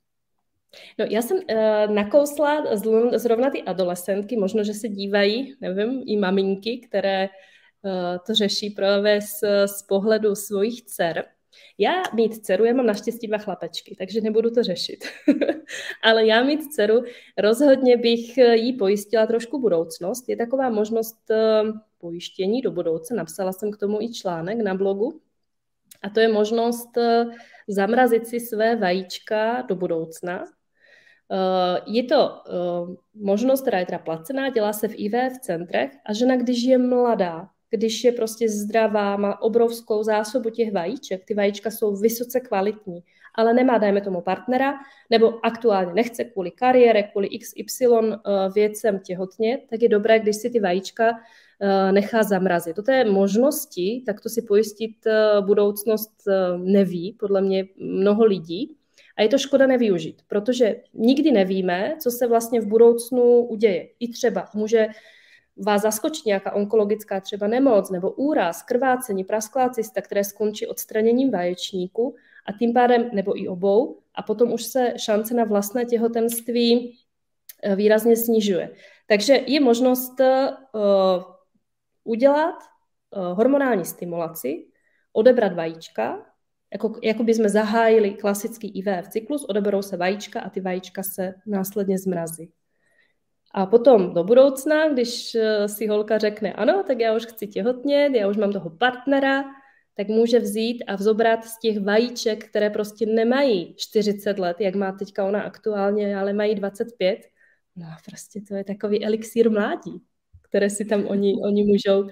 [0.99, 2.75] No, já jsem uh, nakousla
[3.15, 9.21] zrovna ty adolescentky, možno, že se dívají, nevím, i maminky, které uh, to řeší právě
[9.21, 11.25] z, z pohledu svých dcer.
[11.77, 15.05] Já mít dceru, já mám naštěstí dva chlapečky, takže nebudu to řešit.
[16.03, 17.03] Ale já mít dceru,
[17.37, 20.29] rozhodně bych jí pojistila trošku budoucnost.
[20.29, 23.17] Je taková možnost uh, pojištění do budoucna.
[23.17, 25.21] Napsala jsem k tomu i článek na blogu.
[26.01, 27.25] A to je možnost eh,
[27.67, 30.45] zamrazit si své vajíčka do budoucna.
[31.85, 32.43] je to
[33.13, 37.49] možnost, která je teda placená, dělá se v IVF centrech a žena, když je mladá,
[37.69, 43.03] když je prostě zdravá, má obrovskou zásobu těch vajíček, ty vajíčka jsou vysoce kvalitní,
[43.35, 44.73] ale nemá, dajme tomu, partnera,
[45.09, 48.17] nebo aktuálně nechce kvůli kariére, kvůli XY eh,
[48.53, 52.75] věcem těhotně, tak je dobré, když si ty vajíčka eh, nechá zamrazit.
[52.85, 56.23] To je možnosti, tak to si pojistit eh, budoucnost
[56.57, 58.77] neví, podle mě mnoho lidí.
[59.17, 63.87] A je to škoda nevyužít, protože nikdy nevíme, co se vlastně v budoucnu uděje.
[63.99, 64.87] I třeba může
[65.65, 72.15] vás zaskočí nějaká onkologická třeba nemoc nebo úraz, krvácení, prasklá cysta, které skončí odstraněním vaječníku
[72.45, 76.97] a tím pádem, nebo i obou, a potom už se šance na vlastné těhotenství
[77.63, 78.69] eh, výrazně snižuje.
[79.07, 81.23] Takže je možnost uh,
[82.03, 82.55] udělat
[83.15, 84.65] uh, hormonální stimulaci,
[85.13, 86.25] odebrat vajíčka,
[86.73, 91.33] jako, jako by jsme zahájili klasický IVF cyklus, odeberou se vajíčka a ty vajíčka se
[91.45, 92.51] následně zmrazí.
[93.51, 95.37] A potom do budoucna, když
[95.67, 99.43] si holka řekne, ano, tak já už chci těhotnět, já už mám toho partnera,
[99.97, 104.91] tak může vzít a vzobrat z těch vajíček, které prostě nemají 40 let, jak má
[104.91, 107.19] teďka ona aktuálně, ale mají 25.
[107.75, 110.01] No a prostě to je takový elixír mládí,
[110.41, 112.07] které si tam oni, oni můžou,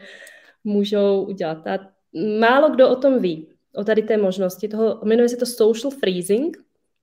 [0.63, 1.67] můžou udělat.
[1.67, 1.79] A
[2.39, 4.67] málo kdo o tom ví, o tady té možnosti.
[4.67, 6.57] Toho, jmenuje se to social freezing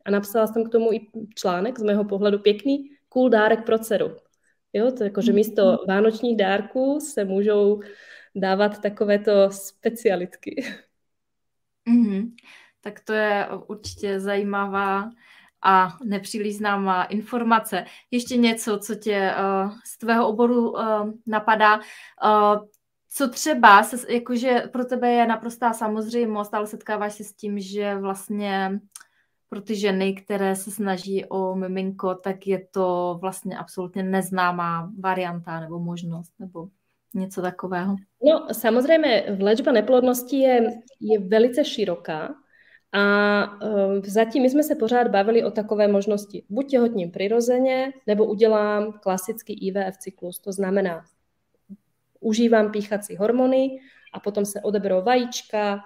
[0.04, 1.00] a napsala jsem k tomu i
[1.34, 4.16] článek z mého pohledu pěkný, cool dárek pro dceru.
[4.72, 5.78] Jo, to jako, že místo mhm.
[5.88, 7.80] vánočních dárků se můžou
[8.34, 10.64] dávat takovéto specialitky.
[11.88, 12.34] Mm-hmm.
[12.80, 15.10] Tak to je určitě zajímavá
[15.62, 17.84] a nepříliš známá informace.
[18.10, 20.80] Ještě něco, co tě uh, z tvého oboru uh,
[21.26, 21.76] napadá.
[21.76, 22.66] Uh,
[23.14, 27.98] co třeba, se, jakože pro tebe je naprostá samozřejmost, ale setkáváš se s tím, že
[27.98, 28.80] vlastně
[29.52, 35.60] pro ty ženy, které se snaží o miminko, tak je to vlastně absolutně neznámá varianta
[35.60, 36.68] nebo možnost nebo
[37.14, 37.96] něco takového.
[38.24, 42.34] No samozřejmě léčba neplodnosti je, je velice široká
[42.92, 46.44] a uh, zatím my jsme se pořád bavili o takové možnosti.
[46.48, 51.04] Buď těhotním přirozeně, nebo udělám klasický IVF cyklus, to znamená,
[52.20, 53.78] užívám píchací hormony
[54.14, 55.82] a potom se odeberou vajíčka,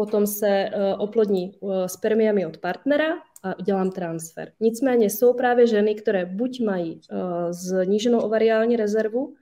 [0.00, 4.52] potom se uh, oplodní uh, spermiami od partnera a dělám transfer.
[4.60, 7.20] Nicméně jsou právě ženy, které buď mají uh,
[7.50, 9.34] zníženou ovariální rezervu,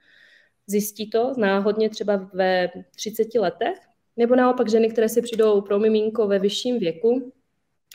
[0.67, 3.79] zjistí to náhodně třeba ve 30 letech,
[4.17, 7.33] nebo naopak ženy, které si přijdou pro miminko ve vyšším věku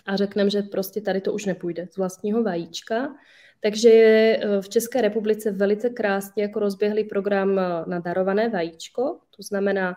[0.05, 3.16] a řekneme, že prostě tady to už nepůjde z vlastního vajíčka.
[3.59, 9.20] Takže je eh, v České republice velice krásně jako rozběhlý program eh, na darované vajíčko.
[9.36, 9.95] To znamená,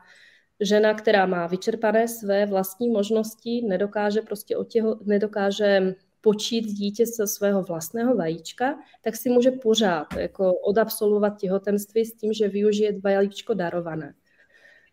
[0.60, 7.62] žena, která má vyčerpané své vlastní možnosti, nedokáže prostě otěho, nedokáže počít dítě ze svého
[7.62, 14.14] vlastného vajíčka, tak si může pořád jako odabsolvovat těhotenství s tím, že využije vajíčko darované.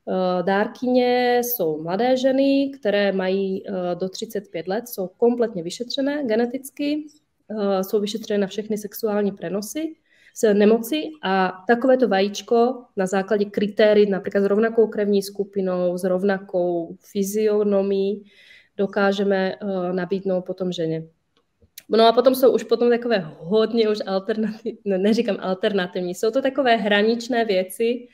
[0.10, 7.08] Eh, dárkyně jsou mladé ženy, které mají eh, do 35 let, jsou kompletně vyšetřené geneticky,
[7.52, 9.96] eh, jsou vyšetřené na všechny sexuální prenosy,
[10.34, 16.98] s nemoci a takovéto vajíčko na základě kritérií, například s rovnakou krevní skupinou, s rovnakou
[17.12, 18.24] fyzionomií,
[18.78, 19.56] dokážeme
[19.92, 21.04] nabídnout potom ženě.
[21.90, 26.42] No a potom jsou už potom takové hodně už alternativní, ne, neříkám alternativní, jsou to
[26.42, 28.08] takové hraničné věci.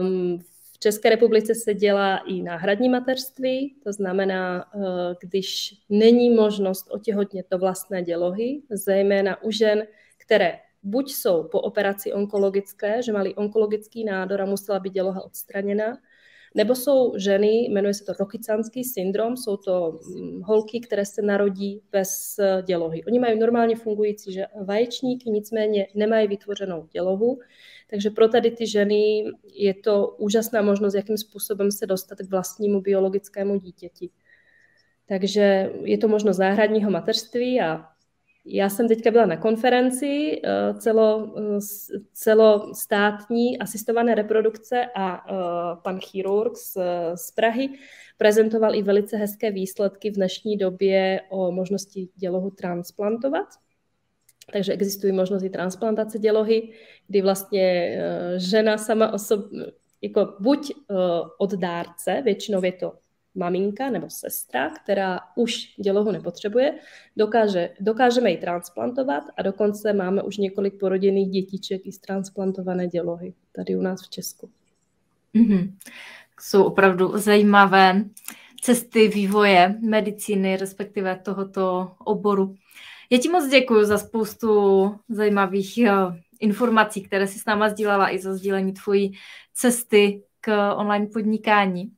[0.00, 0.38] Um,
[0.72, 4.82] v České republice se dělá i náhradní mateřství, to znamená, uh,
[5.20, 9.86] když není možnost otěhotnět do vlastné dělohy, zejména u žen,
[10.18, 15.98] které buď jsou po operaci onkologické, že mali onkologický nádor a musela být děloha odstraněna,
[16.54, 21.82] nebo jsou ženy, jmenuje se to rokycanský syndrom, jsou to mm, holky, které se narodí
[21.92, 23.04] bez eh, dělohy.
[23.04, 27.38] Oni mají normálně fungující vaječníky, nicméně nemají vytvořenou dělohu,
[27.90, 29.24] takže pro tady ty ženy
[29.54, 34.10] je to úžasná možnost, jakým způsobem se dostat k vlastnímu biologickému dítěti.
[35.06, 37.86] Takže je to možnost záhradního mateřství a
[38.44, 41.58] já jsem teďka byla na konferenci eh, celo, eh,
[42.12, 45.32] celostátní asistované reprodukce a eh,
[45.82, 46.76] pan chirurg z,
[47.14, 47.68] z Prahy
[48.18, 53.46] prezentoval i velice hezké výsledky v dnešní době o možnosti dělohu transplantovat.
[54.52, 56.72] Takže existují možnosti transplantace dělohy,
[57.08, 57.98] kdy vlastně
[58.36, 59.66] žena sama osobně,
[60.02, 60.72] jako buď
[61.38, 62.92] od dárce, většinou je to
[63.34, 66.74] maminka nebo sestra, která už dělohu nepotřebuje,
[67.16, 73.34] dokáže, dokážeme ji transplantovat a dokonce máme už několik porodinných dětiček i z transplantované dělohy
[73.52, 74.50] tady u nás v Česku.
[75.34, 75.72] Mm-hmm.
[76.40, 78.04] Jsou opravdu zajímavé
[78.60, 82.54] cesty vývoje medicíny, respektive tohoto oboru.
[83.10, 84.50] Já ti moc děkuji za spoustu
[85.08, 85.92] zajímavých eh,
[86.40, 89.12] informací, které jsi s náma sdílela i za sdílení tvojí
[89.54, 91.92] cesty k online podnikání.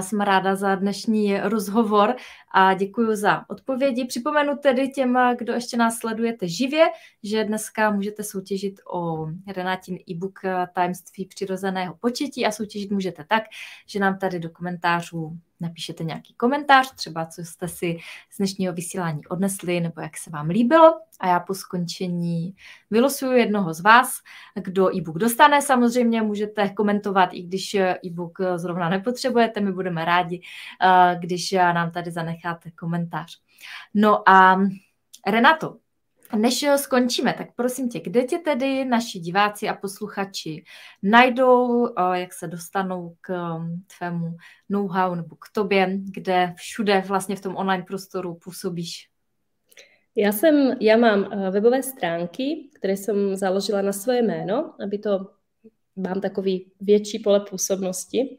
[0.00, 2.16] Jsem ráda za dnešní rozhovor
[2.56, 4.04] a děkuji za odpovědi.
[4.04, 6.86] Připomenu tedy těm, kdo ještě nás sledujete živě,
[7.22, 9.26] že dneska můžete soutěžit o
[9.56, 10.40] Renátin e-book
[10.74, 13.42] Tajemství přirozeného početí a soutěžit můžete tak,
[13.86, 17.98] že nám tady do komentářů napíšete nějaký komentář, třeba co jste si
[18.30, 22.54] z dnešního vysílání odnesli nebo jak se vám líbilo a já po skončení
[22.90, 24.10] vylosuju jednoho z vás,
[24.54, 25.62] kdo e-book dostane.
[25.62, 30.40] Samozřejmě můžete komentovat, i když e-book zrovna nepotřebujete, my budeme rádi,
[30.82, 32.43] eh, když nám tady zanecháte
[32.78, 33.40] komentář.
[33.94, 34.60] No a
[35.26, 35.76] Renato,
[36.36, 40.64] než skončíme, tak prosím tě, kde tě tedy naši diváci a posluchači
[41.02, 44.36] najdou, jak se dostanou k um, tvému
[44.68, 49.08] know-how nebo k tobě, kde všude vlastně v tom online prostoru působíš?
[50.16, 55.30] Já jsem, já mám uh, webové stránky, které jsem založila na svoje jméno, aby to
[55.96, 58.38] mám takový větší pole působnosti.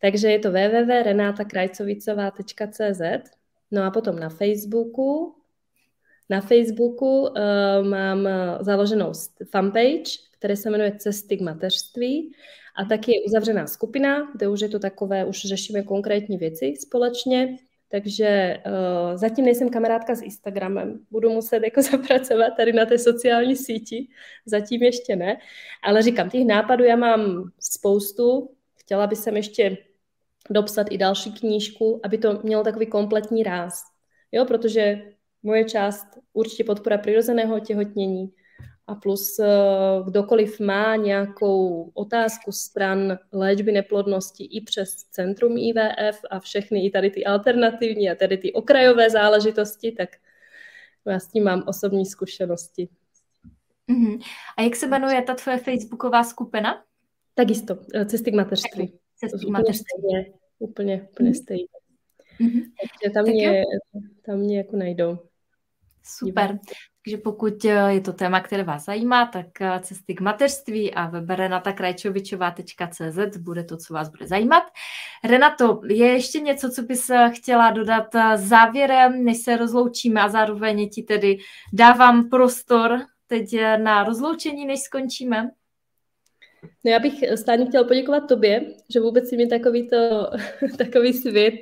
[0.00, 3.35] Takže je to www.renatakrajcovicová.cz
[3.70, 5.36] No a potom na Facebooku
[6.28, 7.28] na Facebooku uh,
[7.82, 8.28] mám
[8.60, 9.12] založenou
[9.50, 12.32] fanpage, které se jmenuje Cesty k mateřství
[12.76, 17.56] a taky je uzavřená skupina, kde už je to takové, už řešíme konkrétní věci společně,
[17.88, 21.00] takže uh, zatím nejsem kamarádka s Instagramem.
[21.10, 24.08] Budu muset jako zapracovat tady na té sociální síti.
[24.46, 25.36] Zatím ještě ne.
[25.82, 28.50] Ale říkám, těch nápadů já mám spoustu.
[28.74, 29.78] Chtěla bych jsem ještě
[30.50, 33.82] dopsat i další knížku, aby to mělo takový kompletní ráz.
[34.32, 35.02] Jo, protože
[35.42, 38.32] moje část určitě podpora přirozeného těhotnění
[38.86, 39.46] a plus eh,
[40.04, 47.10] kdokoliv má nějakou otázku stran léčby neplodnosti i přes Centrum IVF a všechny i tady
[47.10, 50.08] ty alternativní a tady ty okrajové záležitosti, tak
[51.06, 52.88] já s tím mám osobní zkušenosti.
[53.88, 54.22] Uh-huh.
[54.56, 56.84] A jak se jmenuje ta tvoje facebooková skupina?
[57.34, 58.98] Tak jisto, eh, cesty k mateřství.
[59.20, 59.84] K mateřství.
[59.98, 61.66] Úplně, úplně, úplně stejně.
[62.40, 62.62] Uh-huh.
[62.80, 63.62] Takže tam, mě,
[64.26, 65.18] tam mě jako najdou.
[66.08, 66.58] Super.
[67.04, 71.06] Takže pokud eh, je to téma, které vás zajímá, tak eh, cesty k mateřství a
[71.06, 74.62] web renatakrajčovičová.cz bude to, co vás bude zajímat.
[75.24, 78.06] Renato, je ještě něco, co bys eh, chtěla dodat
[78.36, 81.38] závěrem, než se rozloučíme a zároveň ti tedy
[81.72, 85.50] dávám prostor teď na rozloučení, než skončíme?
[86.84, 90.30] No já bych stejně chtěla poděkovat tobě, že vůbec si mi takový, to,
[90.78, 91.60] takový svět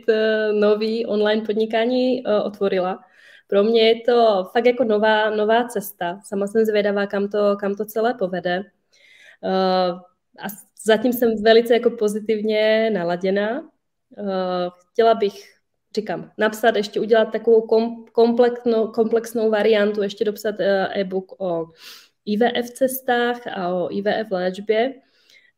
[0.53, 3.05] nový online podnikání otvorila
[3.47, 6.21] pro mě je to fakt jako nová, nová cesta.
[6.25, 8.59] Sama jsem zvědavá, kam to, kam to celé povede.
[9.41, 9.99] Uh,
[10.45, 10.47] a
[10.85, 13.71] zatím jsem velice jako pozitivně naladěná.
[14.91, 15.55] Chtěla bych,
[15.97, 20.55] říkám, napsat, ještě udělat takovou kom, komplexnou, komplexnou variantu, ještě dopsat
[20.95, 21.67] e-book o
[22.27, 24.95] IVF cestách a o IVF léčbě.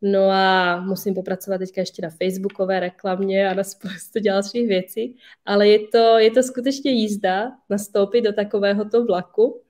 [0.03, 5.69] No a musím popracovat teďka ještě na facebookové reklamě a na spoustu dalších věcí, ale
[5.69, 9.62] je to, je to skutečně jízda nastoupit do takovéhoto vlaku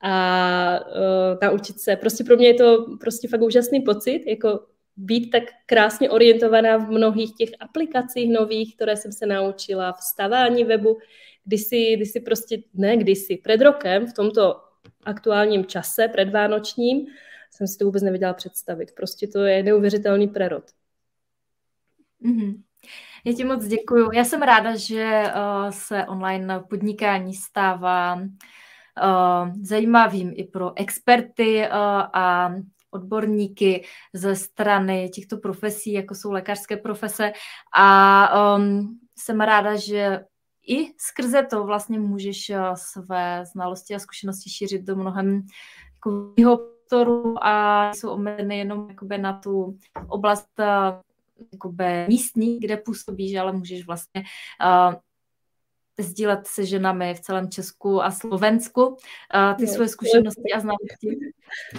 [0.00, 1.96] a uh, naučit se.
[1.96, 4.60] Prostě pro mě je to prostě fakt úžasný pocit, jako
[4.96, 10.64] být tak krásně orientovaná v mnohých těch aplikacích nových, které jsem se naučila, v stavání
[10.64, 10.98] webu,
[11.44, 14.54] kdysi, kdysi prostě, ne kdysi, před rokem, v tomto
[15.04, 17.06] aktuálním čase, předvánočním,
[17.50, 18.92] jsem si to vůbec nevěděla představit.
[18.96, 20.64] Prostě to je neuvěřitelný prerod.
[22.24, 22.62] Mm-hmm.
[23.24, 24.12] Já ti moc děkuju.
[24.12, 31.74] Já jsem ráda, že uh, se online podnikání stává uh, zajímavým i pro experty uh,
[32.12, 32.54] a
[32.90, 37.32] odborníky ze strany těchto profesí, jako jsou lékařské profese.
[37.76, 40.24] A um, jsem ráda, že
[40.66, 45.42] i skrze to vlastně můžeš své znalosti a zkušenosti šířit do mnohem
[46.92, 49.78] prostoru a jsou omezeny jenom jakoby na tu
[50.08, 51.02] oblast eh,
[51.52, 54.22] jakoby místní, kde působíš, ale můžeš vlastně
[54.64, 54.94] uh,
[56.00, 58.96] sdílet se ženami v celém Česku a Slovensku uh,
[59.56, 61.18] ty no, svoje zkušenosti a znalosti.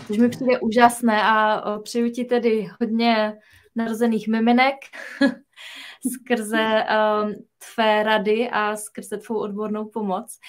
[0.08, 3.34] Což mi přijde úžasné a uh, přeju ti tedy hodně
[3.76, 4.76] narozených miminek
[6.12, 7.32] skrze uh,
[7.74, 10.40] tvé rady a skrze tvou odbornou pomoc.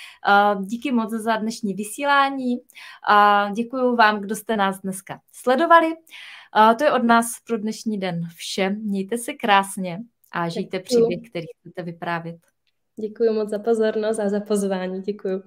[0.56, 2.56] Uh, díky moc za dnešní vysílání
[3.08, 5.86] a uh, děkuji vám, kdo jste nás dneska sledovali.
[5.86, 8.70] Uh, to je od nás pro dnešní den vše.
[8.70, 9.98] Mějte se krásně
[10.32, 12.36] a žijte příběh, který chcete vyprávět.
[13.00, 15.02] Děkuji moc za pozornost a za pozvání.
[15.02, 15.42] Děkuji.